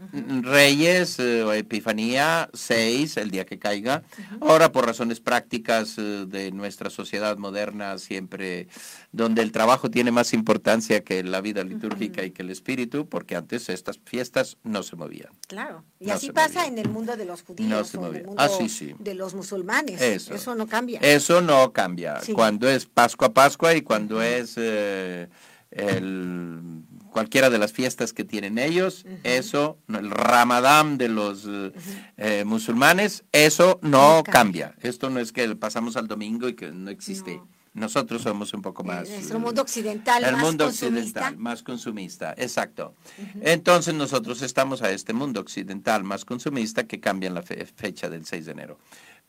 Reyes 0.44 1.20
eh, 1.20 1.44
o 1.44 1.52
Epifanía 1.52 2.50
6, 2.54 3.18
el 3.18 3.32
día 3.32 3.46
que 3.46 3.60
caiga. 3.60 4.04
Ahora 4.40 4.72
por 4.72 4.86
razones 4.86 5.20
prácticas 5.20 5.98
eh, 5.98 6.24
de 6.26 6.54
nuestra 6.54 6.90
sociedad 6.90 7.36
moderna, 7.38 7.98
siempre 7.98 8.70
donde 9.12 9.42
el 9.42 9.52
trabajo 9.52 9.92
tiene 9.92 10.10
más 10.10 10.34
importancia 10.34 11.04
que 11.04 11.22
la 11.22 11.42
vida 11.42 11.66
litúrgica 11.66 12.24
y 12.24 12.32
que 12.32 12.44
el 12.44 12.50
espíritu, 12.50 13.10
porque 13.10 13.36
antes 13.36 13.68
estas 13.68 14.00
fiestas 14.06 14.56
no 14.64 14.82
se 14.82 14.96
movían. 14.96 15.34
Claro, 15.48 15.84
y 16.00 16.12
así 16.12 16.32
pasa 16.32 16.66
en 16.66 16.78
el 16.78 16.88
mundo 16.88 17.18
de 17.18 17.26
los 17.26 17.42
judíos, 17.44 17.70
no 17.70 17.84
se 17.84 17.98
movía. 17.98 18.24
Ah, 18.38 18.48
sí. 18.48 18.96
de 19.00 19.14
los 19.16 19.34
musulmanes. 19.34 20.00
Eso. 20.00 20.56
no 20.56 20.66
cambia. 20.66 21.02
Eso 21.02 21.42
no 21.42 21.74
cambia. 21.74 22.22
Cuando 22.34 22.70
es 22.70 22.86
Pascua, 22.86 23.34
Pascua 23.34 23.76
y 23.76 23.82
cuando 23.82 24.22
es 24.22 24.56
el 24.56 25.28
cualquiera 27.12 27.50
de 27.50 27.58
las 27.58 27.74
fiestas 27.74 28.14
que 28.14 28.24
tienen 28.24 28.58
ellos, 28.58 29.06
eso, 29.24 29.78
el 29.88 30.10
ramadán 30.12 30.98
de 30.98 31.10
los 31.10 31.48
eh, 32.18 32.44
musulmanes, 32.46 33.24
eso 33.32 33.80
no, 33.82 34.24
cambia. 34.24 34.76
Esto 34.82 35.10
no 35.10 35.20
es 35.20 35.32
que 35.32 35.56
pasamos 35.56 35.98
al 35.98 36.08
domingo 36.08 36.48
y 36.50 36.56
que 36.56 36.72
no 36.72 36.90
existe. 36.92 37.42
Nosotros 37.74 38.24
somos 38.24 38.54
un 38.56 38.64
poco 38.64 38.84
más... 38.84 39.08
Nuestro 39.08 39.40
mundo 39.40 39.62
occidental 39.62 40.24
el 40.24 40.32
más 40.34 40.42
mundo 40.42 40.66
consumista. 40.66 40.96
occidental 41.20 41.38
más 41.38 41.62
consumista, 41.62 42.34
exacto. 42.36 42.96
Entonces 43.42 43.94
nosotros 43.94 44.42
estamos 44.42 44.82
a 44.82 44.90
este 44.92 45.14
mundo 45.14 45.40
occidental 45.42 46.04
más 46.04 46.26
consumista 46.26 46.86
que 46.88 47.00
cambia 47.00 47.28
en 47.28 47.36
la 47.36 47.44
fe- 47.44 47.66
fecha 47.68 48.10
del 48.10 48.26
6 48.26 48.46
de 48.48 48.52
enero. 48.52 48.80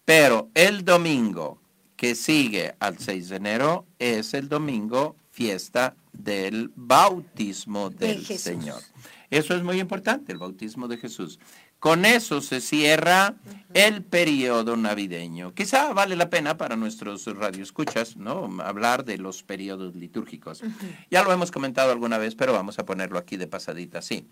Pero 0.07 0.49
el 0.55 0.83
domingo 0.85 1.61
que 1.97 2.15
sigue 2.15 2.75
al 2.81 2.99
6 2.99 3.29
de 3.29 3.37
enero 3.37 3.85
es 3.99 4.33
el 4.33 4.49
domingo 4.49 5.15
fiesta 5.31 5.95
del 6.19 6.71
bautismo 6.75 7.91
De 7.91 8.09
del. 8.09 8.25
Señor. 8.25 8.83
Eso 9.31 9.55
es 9.55 9.63
muy 9.63 9.79
importante, 9.79 10.33
el 10.33 10.39
bautismo 10.39 10.89
de 10.89 10.97
Jesús. 10.97 11.39
Con 11.79 12.05
eso 12.05 12.41
se 12.41 12.61
cierra 12.61 13.37
el 13.73 14.03
periodo 14.03 14.77
navideño. 14.77 15.55
Quizá 15.55 15.93
vale 15.93 16.17
la 16.17 16.29
pena 16.29 16.57
para 16.57 16.75
nuestros 16.75 17.25
radioescuchas, 17.27 18.17
¿no? 18.17 18.49
Hablar 18.63 19.05
de 19.05 19.17
los 19.17 19.45
periodos 19.45 19.95
litúrgicos. 19.95 20.63
Ya 21.09 21.23
lo 21.23 21.33
hemos 21.33 21.53
comentado 21.53 21.93
alguna 21.93 22.19
vez, 22.19 22.35
pero 22.35 22.53
vamos 22.53 22.81
a 22.81 22.85
ponerlo 22.85 23.17
aquí 23.17 23.37
de 23.37 23.47
pasadita, 23.47 24.03
sí. 24.03 24.27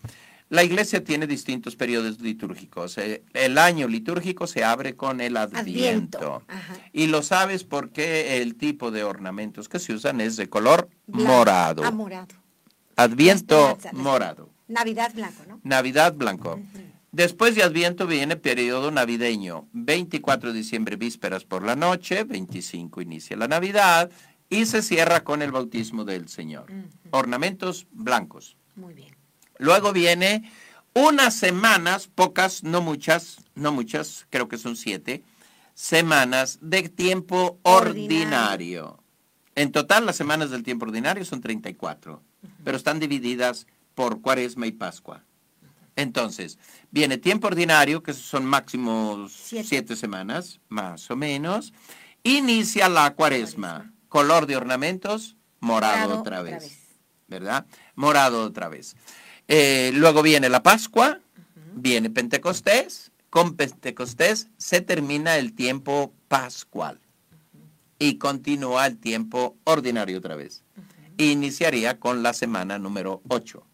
La 0.49 0.62
iglesia 0.62 1.03
tiene 1.03 1.26
distintos 1.26 1.75
periodos 1.75 2.21
litúrgicos. 2.21 2.99
Eh, 2.99 3.25
El 3.33 3.59
año 3.59 3.88
litúrgico 3.88 4.47
se 4.47 4.62
abre 4.65 4.95
con 4.95 5.21
el 5.21 5.37
Adviento. 5.37 6.43
Y 6.93 7.09
lo 7.09 7.23
sabes 7.23 7.65
porque 7.65 8.41
el 8.41 8.55
tipo 8.55 8.91
de 8.93 9.03
ornamentos 9.03 9.69
que 9.69 9.79
se 9.81 9.93
usan 9.93 10.21
es 10.21 10.37
de 10.37 10.49
color 10.49 10.88
Blanco. 11.07 11.33
morado. 11.33 11.83
Ah, 11.85 11.91
morado. 11.91 12.35
Adviento 12.97 13.76
morado. 13.93 14.50
Navidad 14.69 15.12
blanco, 15.15 15.43
¿no? 15.49 15.61
Navidad 15.65 16.15
blanco. 16.15 16.61
Después 17.12 17.55
de 17.55 17.62
Adviento 17.62 18.07
viene 18.07 18.37
periodo 18.37 18.91
navideño. 18.91 19.69
24 19.73 20.53
de 20.53 20.59
diciembre, 20.59 20.97
vísperas 20.97 21.45
por 21.45 21.65
la 21.65 21.76
noche. 21.76 22.25
25 22.25 23.00
inicia 23.00 23.37
la 23.37 23.49
Navidad. 23.49 24.11
Y 24.49 24.67
se 24.67 24.83
cierra 24.83 25.25
con 25.25 25.43
el 25.43 25.50
bautismo 25.50 26.05
del 26.05 26.29
Señor. 26.29 26.67
Ornamentos 27.11 27.87
blancos. 27.91 28.57
Muy 28.76 28.95
bien. 28.95 29.16
Luego 29.59 29.93
viene 29.93 30.51
unas 30.95 31.35
semanas, 31.35 32.09
pocas, 32.09 32.63
no 32.65 32.81
muchas, 32.81 33.39
no 33.55 33.73
muchas, 33.73 34.27
creo 34.31 34.49
que 34.49 34.59
son 34.59 34.77
siete, 34.77 35.23
semanas 35.75 36.59
de 36.63 36.89
tiempo 36.89 37.59
Ordinario. 37.63 37.97
ordinario. 38.93 39.03
En 39.55 39.73
total, 39.73 40.05
las 40.07 40.17
semanas 40.17 40.51
del 40.51 40.63
tiempo 40.63 40.85
ordinario 40.85 41.25
son 41.25 41.41
34, 41.41 42.23
pero 42.65 42.77
están 42.77 42.99
divididas 43.01 43.67
por 43.95 44.21
cuaresma 44.21 44.67
y 44.67 44.73
pascua. 44.73 45.23
Entonces, 45.97 46.59
viene 46.91 47.17
tiempo 47.17 47.47
ordinario, 47.47 48.03
que 48.03 48.13
son 48.13 48.45
máximo 48.45 49.29
Siete. 49.31 49.67
siete 49.67 49.97
semanas, 49.97 50.61
más 50.69 51.11
o 51.11 51.17
menos. 51.17 51.73
Inicia 52.23 52.89
la 52.91 53.15
cuaresma. 53.15 53.93
Color 54.09 54.47
de 54.47 54.57
ornamentos, 54.59 55.37
morado, 55.61 55.97
Morado 56.09 56.21
otra 56.21 56.41
otra 56.41 56.43
vez. 56.43 56.63
vez. 56.65 56.79
¿Verdad? 57.29 57.67
Morado 57.95 58.45
otra 58.45 58.69
vez. 58.69 58.95
Eh, 59.49 59.93
luego 59.95 60.23
viene 60.23 60.49
la 60.49 60.62
Pascua, 60.62 61.21
viene 61.75 62.11
Pentecostés. 62.11 63.12
Con 63.31 63.55
Pentecostés 63.55 64.49
se 64.57 64.81
termina 64.81 65.37
el 65.37 65.53
tiempo 65.53 66.12
pascual 66.29 67.00
y 67.99 68.19
continúa 68.19 68.87
el 68.87 68.99
tiempo 68.99 69.57
ordinario 69.65 70.19
otra 70.19 70.37
vez. 70.37 70.62
Iniciaría 71.19 71.99
con 71.99 72.23
la 72.23 72.33
semana 72.33 72.79
número 72.79 73.23
8 73.29 73.67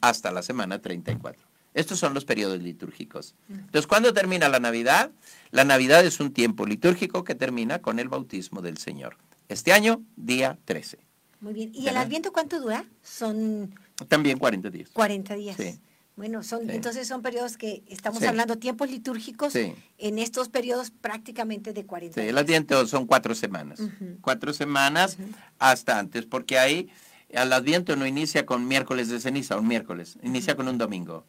hasta 0.00 0.30
la 0.30 0.42
semana 0.42 0.80
34. 0.80 1.42
Estos 1.74 1.98
son 1.98 2.14
los 2.14 2.24
periodos 2.24 2.62
litúrgicos. 2.62 3.34
Entonces, 3.50 3.86
¿cuándo 3.86 4.14
termina 4.14 4.48
la 4.48 4.60
Navidad? 4.60 5.10
La 5.50 5.64
Navidad 5.64 6.04
es 6.06 6.20
un 6.20 6.32
tiempo 6.32 6.64
litúrgico 6.64 7.22
que 7.22 7.34
termina 7.34 7.80
con 7.80 7.98
el 7.98 8.08
bautismo 8.08 8.62
del 8.62 8.78
Señor. 8.78 9.18
Este 9.48 9.72
año, 9.72 10.02
día 10.16 10.58
13. 10.64 10.98
Muy 11.40 11.52
bien. 11.52 11.70
¿Y 11.74 11.88
el. 11.88 11.98
Adviento 11.98 12.32
cuánto 12.32 12.60
dura? 12.60 12.86
Son 13.02 13.74
También 14.08 14.38
40 14.38 14.70
días. 14.70 14.90
40 14.92 15.34
días. 15.34 15.56
Sí. 15.56 15.78
Bueno, 16.16 16.42
son, 16.42 16.60
Sí. 16.62 16.68
entonces 16.70 17.06
son 17.06 17.20
periodos 17.20 17.56
que 17.58 17.82
estamos 17.88 18.20
Sí. 18.20 18.26
hablando 18.26 18.56
tiempos 18.56 18.90
litúrgicos 18.90 19.52
Sí. 19.52 19.74
en 19.98 20.18
estos 20.18 20.48
periodos 20.48 20.90
prácticamente 20.90 21.72
de 21.74 21.84
40 21.84 22.14
Sí, 22.14 22.20
el 22.20 22.34
días. 22.34 22.42
Adviento 22.42 22.86
son 22.86 23.06
cuatro 23.06 23.34
semanas. 23.34 23.80
Cuatro 24.22 24.52
semanas 24.54 25.18
hasta 25.58 25.98
antes, 25.98 26.24
porque 26.24 26.58
ahí 26.58 26.88
el 27.28 27.52
Adviento 27.52 27.96
no 27.96 28.06
inicia 28.06 28.46
con 28.46 28.66
miércoles 28.66 29.08
de 29.10 29.20
ceniza, 29.20 29.58
un 29.58 29.66
miércoles, 29.68 30.16
inicia 30.22 30.56
con 30.56 30.68
un 30.68 30.78
domingo. 30.78 31.26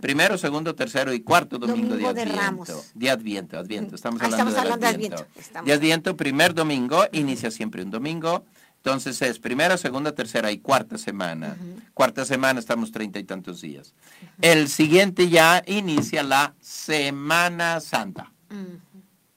Primero, 0.00 0.38
segundo, 0.38 0.76
tercero 0.76 1.12
y 1.12 1.20
cuarto 1.20 1.58
domingo, 1.58 1.88
Domingo 1.88 2.12
de 2.14 2.14
de 2.14 2.20
Adviento. 2.30 2.40
Ramos. 2.42 2.90
De 2.94 3.10
Adviento, 3.10 3.58
Adviento. 3.58 3.94
Estamos 3.96 4.20
Ah, 4.20 4.26
hablando, 4.26 4.50
estamos 4.50 4.54
del 4.54 4.60
hablando 4.72 4.86
de 4.86 4.92
Adviento. 4.94 5.16
Adviento, 5.22 5.40
estamos 5.40 5.66
De 5.66 5.72
Adviento, 5.72 6.16
primer 6.16 6.54
domingo, 6.54 7.04
inicia 7.12 7.50
siempre 7.50 7.82
un 7.82 7.90
domingo. 7.90 8.44
Entonces 8.82 9.20
es 9.20 9.38
primera, 9.38 9.76
segunda, 9.76 10.12
tercera 10.14 10.50
y 10.52 10.58
cuarta 10.58 10.96
semana. 10.96 11.56
Cuarta 11.92 12.24
semana 12.24 12.60
estamos 12.60 12.90
treinta 12.92 13.18
y 13.18 13.24
tantos 13.24 13.60
días. 13.60 13.92
El 14.40 14.68
siguiente 14.68 15.28
ya 15.28 15.62
inicia 15.66 16.22
la 16.22 16.54
Semana 16.60 17.80
Santa. 17.80 18.32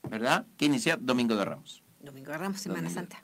¿verdad? 0.09 0.45
Que 0.57 0.65
inicia 0.65 0.97
Domingo 1.00 1.35
de 1.35 1.43
Ramos. 1.45 1.83
Domingo 2.00 2.31
de 2.31 2.38
Ramos, 2.38 2.62
Semana 2.62 2.89
Domingo. 2.89 3.00
Santa. 3.01 3.23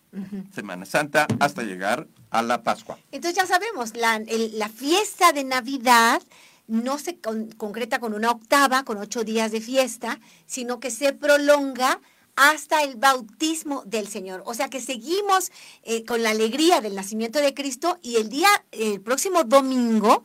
Semana 0.54 0.86
Santa 0.86 1.28
hasta 1.40 1.64
llegar 1.64 2.08
a 2.32 2.42
la 2.42 2.64
Pascua. 2.64 2.98
Entonces 3.12 3.38
ya 3.38 3.46
sabemos, 3.46 3.96
la, 3.96 4.18
el- 4.18 4.58
la 4.60 4.68
fiesta 4.70 5.32
de 5.32 5.44
Navidad 5.46 6.22
no 6.68 6.98
se 7.00 7.18
con- 7.20 7.52
concreta 7.52 8.00
con 8.00 8.14
una 8.14 8.32
octava, 8.32 8.84
con 8.84 8.98
ocho 8.98 9.24
días 9.24 9.52
de 9.52 9.62
fiesta, 9.62 10.20
sino 10.46 10.80
que 10.80 10.92
se 10.92 11.14
prolonga 11.14 12.00
hasta 12.40 12.84
el 12.84 12.96
bautismo 12.96 13.84
del 13.86 14.08
Señor. 14.08 14.44
O 14.46 14.54
sea 14.54 14.70
que 14.70 14.80
seguimos 14.80 15.52
eh, 15.84 16.06
con 16.06 16.24
la 16.24 16.30
alegría 16.30 16.80
del 16.80 16.96
nacimiento 16.96 17.40
de 17.40 17.54
Cristo 17.54 18.00
y 18.02 18.16
el 18.16 18.30
día, 18.30 18.48
el 18.72 19.02
próximo 19.02 19.44
domingo, 19.44 20.24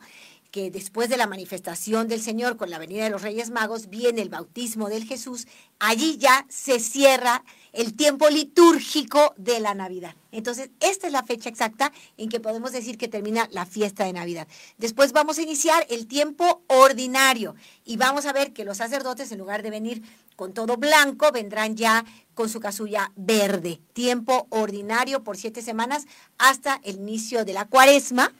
que 0.49 0.71
después 0.71 1.09
de 1.09 1.17
la 1.17 1.27
manifestación 1.27 2.07
del 2.07 2.21
Señor 2.21 2.55
con 2.55 2.69
la 2.69 2.79
venida 2.79 3.03
de 3.03 3.09
los 3.09 3.21
Reyes 3.21 3.49
Magos, 3.49 3.89
viene 3.89 4.21
el 4.21 4.29
bautismo 4.29 4.87
del 4.87 5.03
Jesús, 5.03 5.45
allí 5.79 6.17
ya 6.17 6.45
se 6.47 6.79
cierra 6.79 7.43
el 7.73 7.97
tiempo 7.97 8.29
litúrgico 8.29 9.33
de 9.35 9.59
la 9.59 9.73
Navidad. 9.73 10.15
Entonces, 10.31 10.69
esta 10.79 11.07
es 11.07 11.11
la 11.11 11.23
fecha 11.23 11.49
exacta 11.49 11.91
en 12.15 12.29
que 12.29 12.39
podemos 12.39 12.71
decir 12.71 12.97
que 12.97 13.09
termina 13.09 13.49
la 13.51 13.65
fiesta 13.65 14.05
de 14.05 14.13
Navidad. 14.13 14.47
Después 14.77 15.11
vamos 15.11 15.37
a 15.37 15.41
iniciar 15.41 15.85
el 15.89 16.07
tiempo 16.07 16.63
ordinario 16.67 17.55
y 17.83 17.97
vamos 17.97 18.25
a 18.25 18.31
ver 18.31 18.53
que 18.53 18.63
los 18.63 18.77
sacerdotes, 18.77 19.33
en 19.33 19.39
lugar 19.39 19.61
de 19.61 19.71
venir 19.71 20.03
con 20.35 20.53
todo 20.53 20.77
blanco, 20.77 21.31
vendrán 21.31 21.75
ya 21.75 22.05
con 22.33 22.49
su 22.49 22.59
casulla 22.59 23.11
verde. 23.15 23.79
Tiempo 23.93 24.47
ordinario 24.49 25.23
por 25.23 25.37
siete 25.37 25.61
semanas 25.61 26.05
hasta 26.37 26.79
el 26.83 26.95
inicio 26.97 27.45
de 27.45 27.53
la 27.53 27.65
cuaresma, 27.65 28.33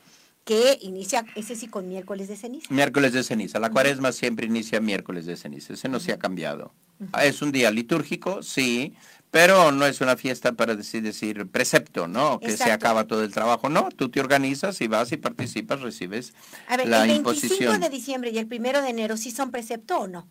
que 0.43 0.77
inicia, 0.81 1.25
ese 1.35 1.55
sí, 1.55 1.67
con 1.67 1.89
miércoles 1.89 2.27
de 2.27 2.37
ceniza. 2.37 2.67
Miércoles 2.71 3.13
de 3.13 3.23
ceniza. 3.23 3.57
La 3.59 3.71
cuaresma 3.71 4.11
siempre 4.11 4.45
inicia 4.45 4.79
miércoles 4.79 5.25
de 5.25 5.37
ceniza. 5.37 5.73
Ese 5.73 5.89
no 5.89 5.99
se 5.99 6.13
ha 6.13 6.19
cambiado. 6.19 6.71
Es 7.21 7.41
un 7.41 7.51
día 7.51 7.71
litúrgico, 7.71 8.43
sí, 8.43 8.93
pero 9.31 9.71
no 9.71 9.85
es 9.85 9.99
una 10.01 10.15
fiesta 10.15 10.53
para 10.53 10.75
decir, 10.75 11.01
decir 11.01 11.47
precepto, 11.47 12.07
¿no? 12.07 12.39
Que 12.39 12.55
se 12.55 12.71
acaba 12.71 13.05
todo 13.05 13.23
el 13.23 13.33
trabajo. 13.33 13.69
No, 13.69 13.89
tú 13.89 14.09
te 14.09 14.19
organizas 14.19 14.79
y 14.81 14.87
vas 14.87 15.11
y 15.11 15.17
participas, 15.17 15.81
recibes 15.81 16.33
A 16.67 16.77
ver, 16.77 16.87
la 16.87 17.01
el 17.01 17.09
25 17.09 17.31
imposición. 17.33 17.81
de 17.81 17.89
diciembre 17.89 18.29
y 18.31 18.37
el 18.37 18.47
primero 18.47 18.81
de 18.81 18.89
enero, 18.89 19.17
¿sí 19.17 19.31
son 19.31 19.51
precepto 19.51 19.97
o 19.97 20.07
no? 20.07 20.29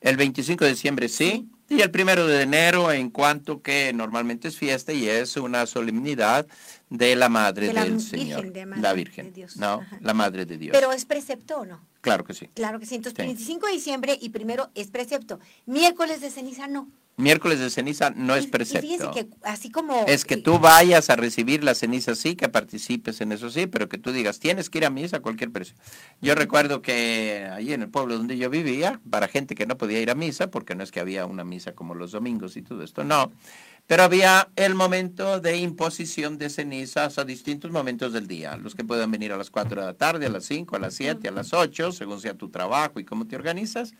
El 0.00 0.16
25 0.16 0.64
de 0.64 0.70
diciembre 0.70 1.08
sí, 1.08 1.48
y 1.68 1.82
el 1.82 1.90
primero 1.90 2.26
de 2.26 2.42
enero 2.42 2.90
en 2.90 3.10
cuanto 3.10 3.60
que 3.62 3.92
normalmente 3.92 4.48
es 4.48 4.56
fiesta 4.56 4.92
y 4.92 5.08
es 5.08 5.36
una 5.36 5.66
solemnidad 5.66 6.46
de 6.88 7.14
la 7.16 7.28
Madre 7.28 7.68
De 7.68 7.72
la 7.74 7.84
del 7.84 7.92
Virgen, 7.96 8.08
Señor. 8.18 8.52
de 8.52 8.66
Madre 8.66 8.82
la 8.82 8.88
de 8.90 8.94
Virgen, 8.96 9.32
Dios. 9.32 9.56
no, 9.56 9.74
Ajá. 9.74 9.98
la 10.00 10.14
Madre 10.14 10.46
de 10.46 10.56
Dios. 10.58 10.72
Pero 10.72 10.90
es 10.92 11.04
precepto 11.04 11.60
o 11.60 11.66
no? 11.66 11.84
claro 12.00 12.24
que 12.24 12.32
sí. 12.34 12.48
Claro 12.54 12.80
que 12.80 12.86
sí. 12.86 12.94
Entonces, 12.96 13.16
Sí. 13.22 13.26
25 13.26 13.66
de 13.66 13.72
diciembre 13.74 14.18
y 14.20 14.30
primero 14.30 14.70
es 14.74 14.88
precepto. 14.88 15.38
Miércoles 15.66 16.20
de 16.22 16.30
ceniza 16.30 16.66
no. 16.66 16.88
Miércoles 17.20 17.58
de 17.60 17.70
ceniza 17.70 18.10
no 18.10 18.34
es 18.34 18.46
precepto. 18.46 18.86
Y 18.86 18.90
fíjense 18.90 19.12
que 19.12 19.28
así 19.42 19.70
como... 19.70 20.04
Es 20.06 20.24
que 20.24 20.36
tú 20.36 20.58
vayas 20.58 21.10
a 21.10 21.16
recibir 21.16 21.62
la 21.62 21.74
ceniza, 21.74 22.14
sí, 22.14 22.34
que 22.34 22.48
participes 22.48 23.20
en 23.20 23.32
eso, 23.32 23.50
sí, 23.50 23.66
pero 23.66 23.88
que 23.88 23.98
tú 23.98 24.12
digas, 24.12 24.40
tienes 24.40 24.70
que 24.70 24.78
ir 24.78 24.86
a 24.86 24.90
misa 24.90 25.18
a 25.18 25.20
cualquier 25.20 25.50
precio. 25.50 25.74
Yo 26.20 26.34
recuerdo 26.34 26.82
que 26.82 27.48
allí 27.52 27.72
en 27.72 27.82
el 27.82 27.88
pueblo 27.88 28.16
donde 28.16 28.36
yo 28.36 28.50
vivía, 28.50 29.00
para 29.10 29.28
gente 29.28 29.54
que 29.54 29.66
no 29.66 29.76
podía 29.76 30.00
ir 30.00 30.10
a 30.10 30.14
misa, 30.14 30.50
porque 30.50 30.74
no 30.74 30.82
es 30.82 30.90
que 30.90 31.00
había 31.00 31.26
una 31.26 31.44
misa 31.44 31.72
como 31.72 31.94
los 31.94 32.12
domingos 32.12 32.56
y 32.56 32.62
todo 32.62 32.82
esto, 32.82 33.04
no, 33.04 33.32
pero 33.90 34.04
había 34.04 34.48
el 34.54 34.76
momento 34.76 35.40
de 35.40 35.56
imposición 35.56 36.38
de 36.38 36.48
cenizas 36.48 37.18
a 37.18 37.24
distintos 37.24 37.72
momentos 37.72 38.12
del 38.12 38.28
día. 38.28 38.56
Los 38.56 38.76
que 38.76 38.84
puedan 38.84 39.10
venir 39.10 39.32
a 39.32 39.36
las 39.36 39.50
4 39.50 39.80
de 39.80 39.86
la 39.88 39.94
tarde, 39.94 40.26
a 40.26 40.28
las 40.28 40.44
5, 40.44 40.76
a 40.76 40.78
las 40.78 40.94
7, 40.94 41.26
a 41.26 41.32
las 41.32 41.52
8, 41.52 41.90
según 41.90 42.20
sea 42.20 42.34
tu 42.34 42.50
trabajo 42.50 43.00
y 43.00 43.04
cómo 43.04 43.26
te 43.26 43.34
organizas. 43.34 43.92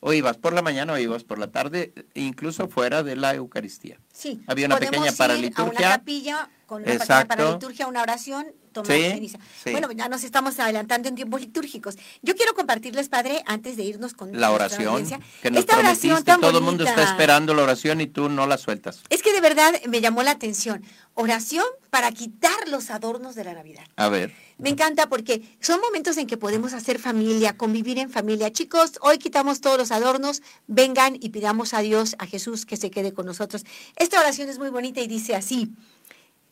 O 0.00 0.12
ibas 0.12 0.36
por 0.36 0.52
la 0.52 0.62
mañana 0.62 0.92
o 0.92 0.98
ibas 0.98 1.24
por 1.24 1.38
la 1.38 1.48
tarde, 1.50 1.92
incluso 2.14 2.68
fuera 2.68 3.02
de 3.02 3.16
la 3.16 3.34
Eucaristía. 3.34 3.98
Sí, 4.12 4.40
Había 4.46 4.66
una 4.66 4.78
pequeña 4.78 5.12
paraliturgia. 5.12 5.64
A 5.64 5.70
una 5.70 5.96
capilla 5.98 6.50
con 6.66 6.78
una 6.78 6.84
pequeña 6.86 7.02
Exacto. 7.04 7.36
paraliturgia, 7.36 7.86
una 7.88 8.02
oración, 8.02 8.46
tomar 8.82 8.98
Sí, 9.00 9.10
ceniza. 9.10 9.38
sí. 9.64 9.70
Bueno, 9.70 9.90
ya 9.92 10.08
nos 10.08 10.24
estamos 10.24 10.58
adelantando 10.58 11.08
en 11.08 11.14
tiempos 11.14 11.40
litúrgicos. 11.40 11.96
Yo 12.22 12.34
quiero 12.34 12.54
compartirles, 12.54 13.08
Padre, 13.08 13.42
antes 13.46 13.76
de 13.76 13.84
irnos 13.84 14.14
con 14.14 14.38
La 14.38 14.50
oración 14.50 15.06
que 15.42 15.50
nos 15.50 15.60
esta 15.60 15.78
oración 15.78 16.24
tan 16.24 16.40
todo 16.40 16.58
el 16.58 16.64
mundo 16.64 16.84
está 16.84 17.02
esperando 17.02 17.54
la 17.54 17.62
oración 17.62 18.00
y 18.00 18.06
tú 18.06 18.28
no 18.28 18.46
la 18.46 18.58
sueltas. 18.58 19.00
Es 19.08 19.22
que 19.22 19.32
de 19.32 19.40
verdad 19.40 19.72
me 19.86 20.00
llamó 20.00 20.22
la 20.22 20.32
atención. 20.32 20.84
oración 21.14 21.64
para 21.90 22.12
quitar 22.12 22.68
los 22.68 22.90
adornos 22.90 23.34
de 23.34 23.42
la 23.44 23.54
Navidad. 23.54 23.84
A 23.96 24.08
ver. 24.08 24.32
Me 24.58 24.70
encanta 24.70 25.08
porque 25.08 25.42
son 25.60 25.80
momentos 25.80 26.16
en 26.16 26.26
que 26.26 26.36
podemos 26.36 26.74
hacer 26.74 26.98
familia, 26.98 27.56
convivir 27.56 27.98
en 27.98 28.10
familia. 28.10 28.52
Chicos, 28.52 28.92
hoy 29.00 29.18
quitamos 29.18 29.60
todos 29.60 29.78
los 29.78 29.90
adornos, 29.90 30.42
vengan 30.66 31.16
y 31.20 31.30
pidamos 31.30 31.74
a 31.74 31.80
Dios, 31.80 32.14
a 32.18 32.26
Jesús, 32.26 32.66
que 32.66 32.76
se 32.76 32.90
quede 32.90 33.12
con 33.12 33.26
nosotros. 33.26 33.64
Esta 33.96 34.20
oración 34.20 34.48
es 34.48 34.58
muy 34.58 34.70
bonita 34.70 35.00
y 35.00 35.06
dice 35.08 35.34
así, 35.34 35.70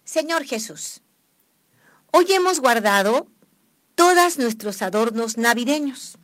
Señor 0.04 0.44
Jesús, 0.44 1.02
hoy 2.12 2.32
hemos 2.32 2.60
guardado 2.60 3.26
todos 3.94 4.38
nuestros 4.38 4.82
adornos 4.82 5.38
navideños. 5.38 6.18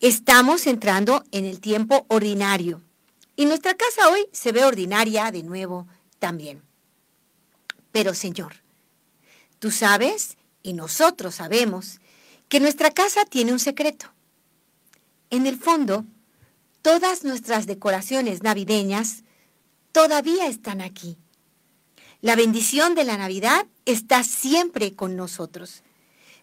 Estamos 0.00 0.66
entrando 0.66 1.24
en 1.30 1.44
el 1.44 1.60
tiempo 1.60 2.06
ordinario 2.08 2.82
y 3.36 3.44
nuestra 3.46 3.74
casa 3.74 4.08
hoy 4.10 4.26
se 4.32 4.52
ve 4.52 4.64
ordinaria 4.64 5.30
de 5.30 5.42
nuevo 5.42 5.86
también. 6.18 6.62
Pero 7.92 8.14
Señor, 8.14 8.54
tú 9.58 9.70
sabes 9.70 10.36
y 10.62 10.72
nosotros 10.72 11.36
sabemos 11.36 12.00
que 12.48 12.60
nuestra 12.60 12.90
casa 12.90 13.24
tiene 13.24 13.52
un 13.52 13.58
secreto. 13.58 14.12
En 15.30 15.46
el 15.46 15.58
fondo, 15.58 16.04
todas 16.82 17.24
nuestras 17.24 17.66
decoraciones 17.66 18.42
navideñas 18.42 19.22
todavía 19.92 20.46
están 20.46 20.80
aquí. 20.80 21.18
La 22.22 22.36
bendición 22.36 22.94
de 22.94 23.04
la 23.04 23.16
Navidad 23.16 23.66
está 23.86 24.24
siempre 24.24 24.94
con 24.94 25.16
nosotros, 25.16 25.82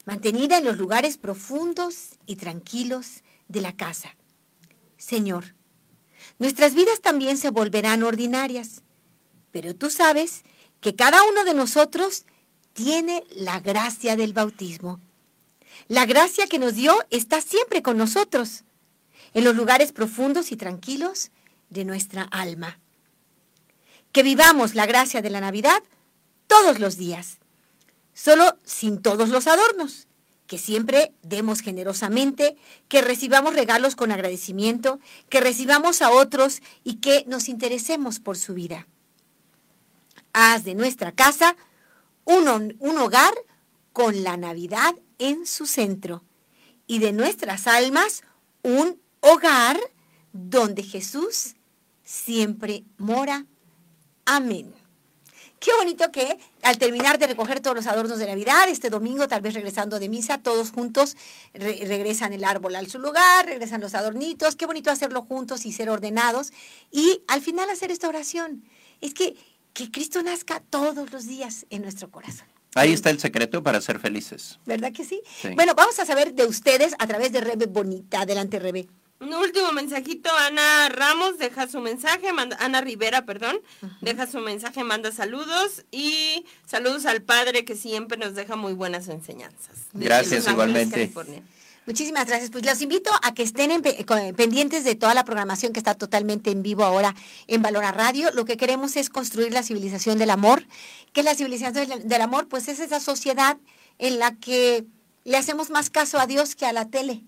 mantenida 0.06 0.58
en 0.58 0.66
los 0.66 0.78
lugares 0.78 1.20
profundos 1.20 2.18
y 2.26 2.38
tranquilos 2.38 3.22
de 3.48 3.62
la 3.62 3.76
casa. 3.76 4.16
Señor, 4.98 5.54
nuestras 6.40 6.74
vidas 6.74 7.02
también 7.02 7.38
se 7.38 7.52
volverán 7.52 8.02
ordinarias, 8.02 8.82
pero 9.52 9.76
tú 9.76 9.92
sabes 9.92 10.42
que 10.82 10.96
cada 10.96 11.24
uno 11.24 11.44
de 11.44 11.54
nosotros 11.54 12.26
tiene 12.74 13.24
la 13.36 13.60
gracia 13.60 14.16
del 14.16 14.34
bautismo. 14.34 15.00
La 15.88 16.08
gracia 16.08 16.48
que 16.48 16.58
nos 16.58 16.74
dio 16.74 16.96
está 17.12 17.40
siempre 17.40 17.84
con 17.84 17.98
nosotros, 17.98 18.64
en 19.36 19.44
los 19.44 19.56
lugares 19.56 19.92
profundos 19.92 20.52
y 20.52 20.58
tranquilos 20.58 21.30
de 21.70 21.86
nuestra 21.86 22.24
alma. 22.24 22.80
Que 24.18 24.24
vivamos 24.24 24.74
la 24.74 24.88
gracia 24.88 25.22
de 25.22 25.30
la 25.30 25.42
Navidad 25.42 25.84
todos 26.48 26.80
los 26.80 26.98
días, 26.98 27.38
solo 28.16 28.58
sin 28.64 29.00
todos 29.00 29.30
los 29.30 29.46
adornos, 29.46 30.08
que 30.48 30.58
siempre 30.58 31.14
demos 31.22 31.60
generosamente, 31.60 32.58
que 32.88 33.04
recibamos 33.04 33.54
regalos 33.54 33.96
con 33.96 34.12
agradecimiento, 34.12 35.00
que 35.30 35.40
recibamos 35.40 36.02
a 36.02 36.10
otros 36.10 36.64
y 36.84 36.96
que 36.96 37.26
nos 37.28 37.48
interesemos 37.48 38.20
por 38.20 38.40
su 38.40 38.56
vida. 38.56 38.88
Haz 40.34 40.64
de 40.64 40.74
nuestra 40.74 41.12
casa 41.12 41.56
un, 42.26 42.76
un 42.80 42.98
hogar 42.98 43.36
con 43.94 44.24
la 44.24 44.36
Navidad 44.36 44.96
en 45.20 45.46
su 45.46 45.68
centro 45.68 46.24
y 46.88 46.98
de 46.98 47.12
nuestras 47.12 47.68
almas 47.68 48.24
un 48.64 49.00
hogar 49.20 49.80
donde 50.34 50.82
Jesús 50.82 51.54
siempre 52.04 52.84
mora. 52.98 53.46
Amén. 54.28 54.74
Qué 55.60 55.72
bonito 55.74 56.12
que 56.12 56.38
al 56.62 56.78
terminar 56.78 57.18
de 57.18 57.28
recoger 57.28 57.62
todos 57.62 57.76
los 57.76 57.88
adornos 57.88 58.20
de 58.20 58.28
Navidad, 58.28 58.70
este 58.70 58.90
domingo, 58.90 59.28
tal 59.28 59.42
vez 59.42 59.54
regresando 59.54 60.00
de 60.00 60.10
misa, 60.10 60.38
todos 60.38 60.72
juntos 60.72 61.16
regresan 61.54 62.34
el 62.34 62.44
árbol 62.44 62.76
al 62.76 62.88
su 62.88 63.00
lugar, 63.00 63.46
regresan 63.46 63.82
los 63.82 63.96
adornitos. 63.96 64.58
Qué 64.58 64.66
bonito 64.66 64.92
hacerlo 64.92 65.24
juntos 65.24 65.66
y 65.66 65.72
ser 65.72 65.90
ordenados. 65.90 66.52
Y 66.92 67.24
al 67.28 67.42
final 67.42 67.70
hacer 67.70 67.90
esta 67.90 68.10
oración. 68.10 68.66
Es 69.00 69.14
que, 69.14 69.36
que 69.74 69.90
Cristo 69.90 70.22
nazca 70.22 70.60
todos 70.60 71.12
los 71.12 71.26
días 71.26 71.66
en 71.70 71.84
nuestro 71.84 72.12
corazón. 72.12 72.48
Ahí 72.76 72.92
está 72.92 73.10
el 73.10 73.20
secreto 73.20 73.64
para 73.64 73.80
ser 73.80 73.98
felices. 73.98 74.60
¿Verdad 74.66 74.92
que 74.92 75.06
sí? 75.06 75.22
sí? 75.42 75.50
Bueno, 75.56 75.74
vamos 75.74 75.98
a 76.00 76.06
saber 76.06 76.34
de 76.34 76.46
ustedes 76.46 76.94
a 77.00 77.08
través 77.08 77.32
de 77.32 77.40
Rebe 77.42 77.66
Bonita. 77.66 78.22
Adelante, 78.22 78.60
Rebe. 78.60 78.88
Un 79.20 79.34
último 79.34 79.72
mensajito, 79.72 80.30
Ana 80.32 80.90
Ramos 80.90 81.40
deja 81.40 81.68
su 81.68 81.80
mensaje, 81.80 82.34
manda, 82.34 82.56
Ana 82.60 82.82
Rivera, 82.82 83.26
perdón, 83.26 83.60
deja 84.02 84.28
su 84.28 84.40
mensaje, 84.40 84.84
manda 84.84 85.12
saludos 85.12 85.86
y 85.92 86.46
saludos 86.68 87.08
al 87.08 87.24
padre 87.24 87.66
que 87.66 87.76
siempre 87.76 88.18
nos 88.20 88.36
deja 88.36 88.56
muy 88.56 88.74
buenas 88.74 89.08
enseñanzas. 89.08 89.88
Gracias, 89.94 90.48
igualmente. 90.48 91.12
Muchísimas 91.88 92.28
gracias. 92.28 92.52
Pues 92.52 92.66
los 92.66 92.82
invito 92.82 93.10
a 93.24 93.34
que 93.34 93.44
estén 93.44 93.72
en, 93.72 93.82
pendientes 93.82 94.84
de 94.84 94.96
toda 94.96 95.14
la 95.14 95.24
programación 95.24 95.72
que 95.72 95.80
está 95.80 95.96
totalmente 95.96 96.52
en 96.52 96.62
vivo 96.62 96.84
ahora 96.84 97.16
en 97.48 97.62
Valora 97.62 97.94
Radio. 97.94 98.30
Lo 98.34 98.44
que 98.44 98.58
queremos 98.58 98.98
es 98.98 99.10
construir 99.10 99.54
la 99.54 99.64
civilización 99.64 100.20
del 100.20 100.30
amor. 100.30 100.64
¿Qué 101.14 101.22
es 101.22 101.26
la 101.26 101.34
civilización 101.34 102.08
del 102.08 102.22
amor? 102.22 102.50
Pues 102.50 102.68
es 102.68 102.82
esa 102.82 103.00
sociedad 103.00 103.58
en 104.00 104.20
la 104.20 104.36
que 104.36 104.86
le 105.24 105.38
hacemos 105.38 105.70
más 105.70 105.90
caso 105.90 106.20
a 106.20 106.28
Dios 106.28 106.56
que 106.56 106.66
a 106.66 106.74
la 106.74 106.90
tele. 106.90 107.24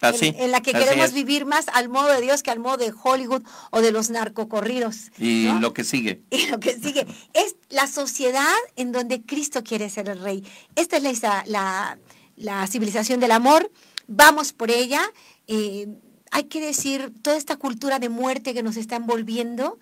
Así, 0.00 0.32
en, 0.36 0.52
la 0.52 0.60
que 0.60 0.72
queremos 0.72 1.12
vivir 1.12 1.44
más 1.44 1.66
al 1.72 1.88
modo 1.88 2.12
de 2.12 2.20
Dios 2.20 2.42
que 2.42 2.50
al 2.50 2.60
modo 2.60 2.76
de 2.76 2.92
Hollywood 3.02 3.42
o 3.70 3.80
de 3.80 3.90
los 3.90 4.10
narcocorridos. 4.10 5.10
Y 5.18 5.48
lo 5.58 5.72
que 5.72 5.84
sigue. 5.84 6.22
Y 6.30 6.46
lo 6.46 6.60
que 6.60 6.74
sigue. 6.74 7.06
Es 7.34 7.56
la 7.68 7.86
sociedad 7.86 8.54
en 8.76 8.92
donde 8.92 9.22
Cristo 9.22 9.64
quiere 9.64 9.90
ser 9.90 10.08
el 10.08 10.20
rey. 10.20 10.44
Esta 10.76 10.98
es 10.98 11.22
la, 11.22 11.44
la, 11.46 11.98
la 12.36 12.66
civilización 12.66 13.18
del 13.18 13.32
amor. 13.32 13.70
Vamos 14.06 14.52
por 14.52 14.70
ella. 14.70 15.02
Eh, 15.48 15.88
hay 16.30 16.44
que 16.44 16.60
decir, 16.60 17.12
toda 17.22 17.36
esta 17.36 17.56
cultura 17.56 17.98
de 17.98 18.08
muerte 18.08 18.54
que 18.54 18.62
nos 18.62 18.76
está 18.76 18.96
envolviendo, 18.96 19.78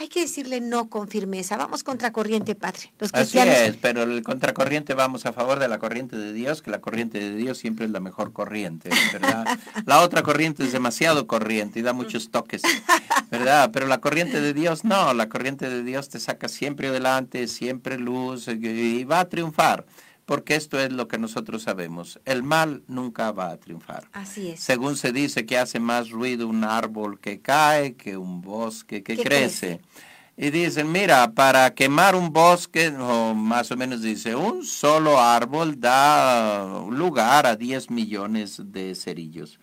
hay 0.00 0.08
que 0.08 0.20
decirle 0.20 0.60
no 0.60 0.88
con 0.88 1.08
firmeza. 1.08 1.56
Vamos 1.56 1.82
contracorriente, 1.82 2.54
Padre. 2.54 2.92
Los 3.00 3.10
cristianos... 3.10 3.54
Así 3.54 3.70
es, 3.70 3.76
pero 3.76 4.04
el 4.04 4.22
contracorriente 4.22 4.94
vamos 4.94 5.26
a 5.26 5.32
favor 5.32 5.58
de 5.58 5.66
la 5.66 5.78
corriente 5.78 6.16
de 6.16 6.32
Dios, 6.32 6.62
que 6.62 6.70
la 6.70 6.80
corriente 6.80 7.18
de 7.18 7.34
Dios 7.34 7.58
siempre 7.58 7.84
es 7.84 7.90
la 7.90 7.98
mejor 7.98 8.32
corriente, 8.32 8.90
¿verdad? 9.12 9.44
la 9.86 10.00
otra 10.00 10.22
corriente 10.22 10.62
es 10.62 10.70
demasiado 10.70 11.26
corriente 11.26 11.80
y 11.80 11.82
da 11.82 11.92
muchos 11.92 12.30
toques, 12.30 12.62
¿verdad? 13.30 13.70
Pero 13.72 13.88
la 13.88 13.98
corriente 13.98 14.40
de 14.40 14.54
Dios 14.54 14.84
no, 14.84 15.12
la 15.14 15.28
corriente 15.28 15.68
de 15.68 15.82
Dios 15.82 16.08
te 16.08 16.20
saca 16.20 16.48
siempre 16.48 16.88
adelante, 16.88 17.48
siempre 17.48 17.98
luz 17.98 18.46
y 18.46 19.02
va 19.02 19.20
a 19.20 19.28
triunfar 19.28 19.84
porque 20.28 20.56
esto 20.56 20.78
es 20.78 20.92
lo 20.92 21.08
que 21.08 21.16
nosotros 21.16 21.62
sabemos. 21.62 22.20
El 22.26 22.42
mal 22.42 22.82
nunca 22.86 23.32
va 23.32 23.48
a 23.48 23.56
triunfar. 23.56 24.10
Así 24.12 24.50
es. 24.50 24.60
Según 24.60 24.98
se 24.98 25.10
dice 25.10 25.46
que 25.46 25.56
hace 25.56 25.80
más 25.80 26.10
ruido 26.10 26.46
un 26.46 26.64
árbol 26.64 27.18
que 27.18 27.40
cae 27.40 27.94
que 27.94 28.18
un 28.18 28.42
bosque 28.42 29.02
que 29.02 29.16
crece. 29.16 29.80
Y 30.36 30.50
dicen, 30.50 30.92
mira, 30.92 31.32
para 31.32 31.74
quemar 31.74 32.14
un 32.14 32.30
bosque, 32.30 32.88
o 32.88 33.32
más 33.32 33.70
o 33.70 33.76
menos 33.78 34.02
dice, 34.02 34.36
un 34.36 34.66
solo 34.66 35.18
árbol 35.18 35.80
da 35.80 36.84
lugar 36.90 37.46
a 37.46 37.56
10 37.56 37.88
millones 37.88 38.60
de 38.62 38.94
cerillos. 38.94 39.58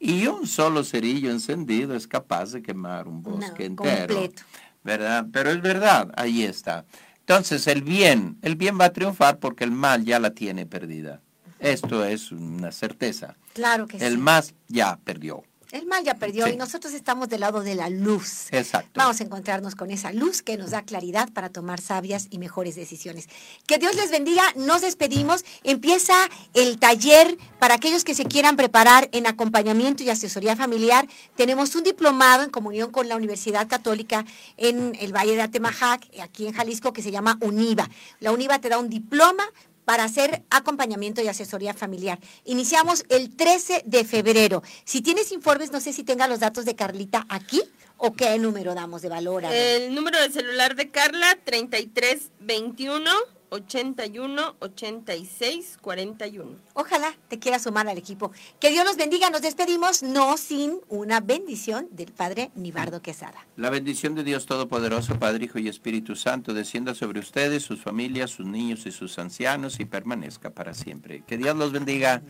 Y 0.00 0.26
un 0.26 0.48
solo 0.48 0.82
cerillo 0.82 1.30
encendido 1.30 1.94
es 1.94 2.08
capaz 2.08 2.50
de 2.50 2.62
quemar 2.62 3.06
un 3.06 3.22
bosque 3.22 3.64
entero. 3.64 4.16
Completo. 4.16 4.42
¿Verdad? 4.82 5.26
Pero 5.32 5.50
es 5.50 5.62
verdad, 5.62 6.10
ahí 6.16 6.42
está. 6.42 6.84
Entonces 7.30 7.68
el 7.68 7.82
bien, 7.82 8.38
el 8.42 8.56
bien 8.56 8.76
va 8.76 8.86
a 8.86 8.92
triunfar 8.92 9.38
porque 9.38 9.62
el 9.62 9.70
mal 9.70 10.04
ya 10.04 10.18
la 10.18 10.30
tiene 10.30 10.66
perdida. 10.66 11.20
Esto 11.60 12.04
es 12.04 12.32
una 12.32 12.72
certeza. 12.72 13.36
Claro 13.52 13.86
que 13.86 14.00
sí. 14.00 14.04
El 14.04 14.18
más 14.18 14.52
ya 14.66 14.98
perdió. 15.04 15.44
El 15.72 15.86
mal 15.86 16.02
ya 16.02 16.14
perdió 16.14 16.48
y 16.48 16.56
nosotros 16.56 16.94
estamos 16.94 17.28
del 17.28 17.40
lado 17.40 17.62
de 17.62 17.76
la 17.76 17.88
luz. 17.90 18.46
Exacto. 18.50 18.90
Vamos 18.94 19.20
a 19.20 19.24
encontrarnos 19.24 19.76
con 19.76 19.90
esa 19.90 20.12
luz 20.12 20.42
que 20.42 20.56
nos 20.56 20.70
da 20.70 20.82
claridad 20.82 21.28
para 21.32 21.48
tomar 21.48 21.80
sabias 21.80 22.26
y 22.30 22.38
mejores 22.38 22.74
decisiones. 22.74 23.28
Que 23.66 23.78
Dios 23.78 23.94
les 23.94 24.10
bendiga. 24.10 24.42
Nos 24.56 24.80
despedimos. 24.80 25.44
Empieza 25.62 26.14
el 26.54 26.78
taller 26.78 27.38
para 27.60 27.74
aquellos 27.74 28.02
que 28.02 28.14
se 28.14 28.24
quieran 28.24 28.56
preparar 28.56 29.08
en 29.12 29.28
acompañamiento 29.28 30.02
y 30.02 30.10
asesoría 30.10 30.56
familiar. 30.56 31.06
Tenemos 31.36 31.76
un 31.76 31.84
diplomado 31.84 32.42
en 32.42 32.50
comunión 32.50 32.90
con 32.90 33.08
la 33.08 33.14
Universidad 33.14 33.68
Católica 33.68 34.24
en 34.56 34.96
el 35.00 35.14
Valle 35.14 35.36
de 35.36 35.42
Atemajac, 35.42 36.04
aquí 36.20 36.48
en 36.48 36.52
Jalisco, 36.52 36.92
que 36.92 37.02
se 37.02 37.12
llama 37.12 37.38
UNIVA. 37.40 37.88
La 38.18 38.32
UNIVA 38.32 38.58
te 38.58 38.68
da 38.68 38.78
un 38.78 38.88
diploma 38.88 39.44
para 39.90 40.04
hacer 40.04 40.44
acompañamiento 40.50 41.20
y 41.20 41.26
asesoría 41.26 41.74
familiar. 41.74 42.20
Iniciamos 42.44 43.04
el 43.08 43.34
13 43.34 43.82
de 43.86 44.04
febrero. 44.04 44.62
Si 44.84 45.00
tienes 45.00 45.32
informes, 45.32 45.72
no 45.72 45.80
sé 45.80 45.92
si 45.92 46.04
tenga 46.04 46.28
los 46.28 46.38
datos 46.38 46.64
de 46.64 46.76
Carlita 46.76 47.26
aquí 47.28 47.60
o 47.96 48.12
qué 48.12 48.38
número 48.38 48.72
damos 48.76 49.02
de 49.02 49.08
valor. 49.08 49.44
El 49.46 49.92
número 49.92 50.20
de 50.20 50.30
celular 50.30 50.76
de 50.76 50.92
Carla, 50.92 51.36
3321 51.42 53.39
81 53.50 54.56
86 54.60 55.78
41. 55.80 56.56
Ojalá 56.74 57.14
te 57.28 57.38
quieras 57.38 57.62
sumar 57.62 57.88
al 57.88 57.98
equipo. 57.98 58.32
Que 58.58 58.70
Dios 58.70 58.84
los 58.84 58.96
bendiga. 58.96 59.30
Nos 59.30 59.42
despedimos 59.42 60.02
no 60.02 60.36
sin 60.36 60.80
una 60.88 61.20
bendición 61.20 61.88
del 61.90 62.12
Padre 62.12 62.50
Nibardo 62.54 63.02
Quesada. 63.02 63.46
La 63.56 63.70
bendición 63.70 64.14
de 64.14 64.24
Dios 64.24 64.46
Todopoderoso, 64.46 65.18
Padre, 65.18 65.44
Hijo 65.44 65.58
y 65.58 65.68
Espíritu 65.68 66.16
Santo, 66.16 66.54
descienda 66.54 66.94
sobre 66.94 67.20
ustedes, 67.20 67.62
sus 67.62 67.82
familias, 67.82 68.30
sus 68.30 68.46
niños 68.46 68.86
y 68.86 68.92
sus 68.92 69.18
ancianos 69.18 69.80
y 69.80 69.84
permanezca 69.84 70.50
para 70.50 70.74
siempre. 70.74 71.22
Que 71.26 71.36
Dios 71.36 71.56
los 71.56 71.72
bendiga. 71.72 72.22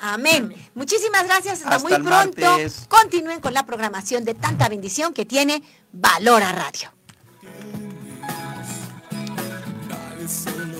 Amén. 0.00 0.54
Muchísimas 0.74 1.24
gracias. 1.24 1.64
Hasta, 1.64 1.78
muy 1.78 2.06
pronto. 2.06 2.42
Continúen 2.88 3.40
con 3.40 3.52
la 3.54 3.66
programación 3.66 4.24
de 4.24 4.34
tanta 4.34 4.68
bendición 4.68 5.12
que 5.12 5.24
tiene 5.24 5.62
Valora 5.92 6.52
Radio. 6.52 6.97
dancing 10.28 10.77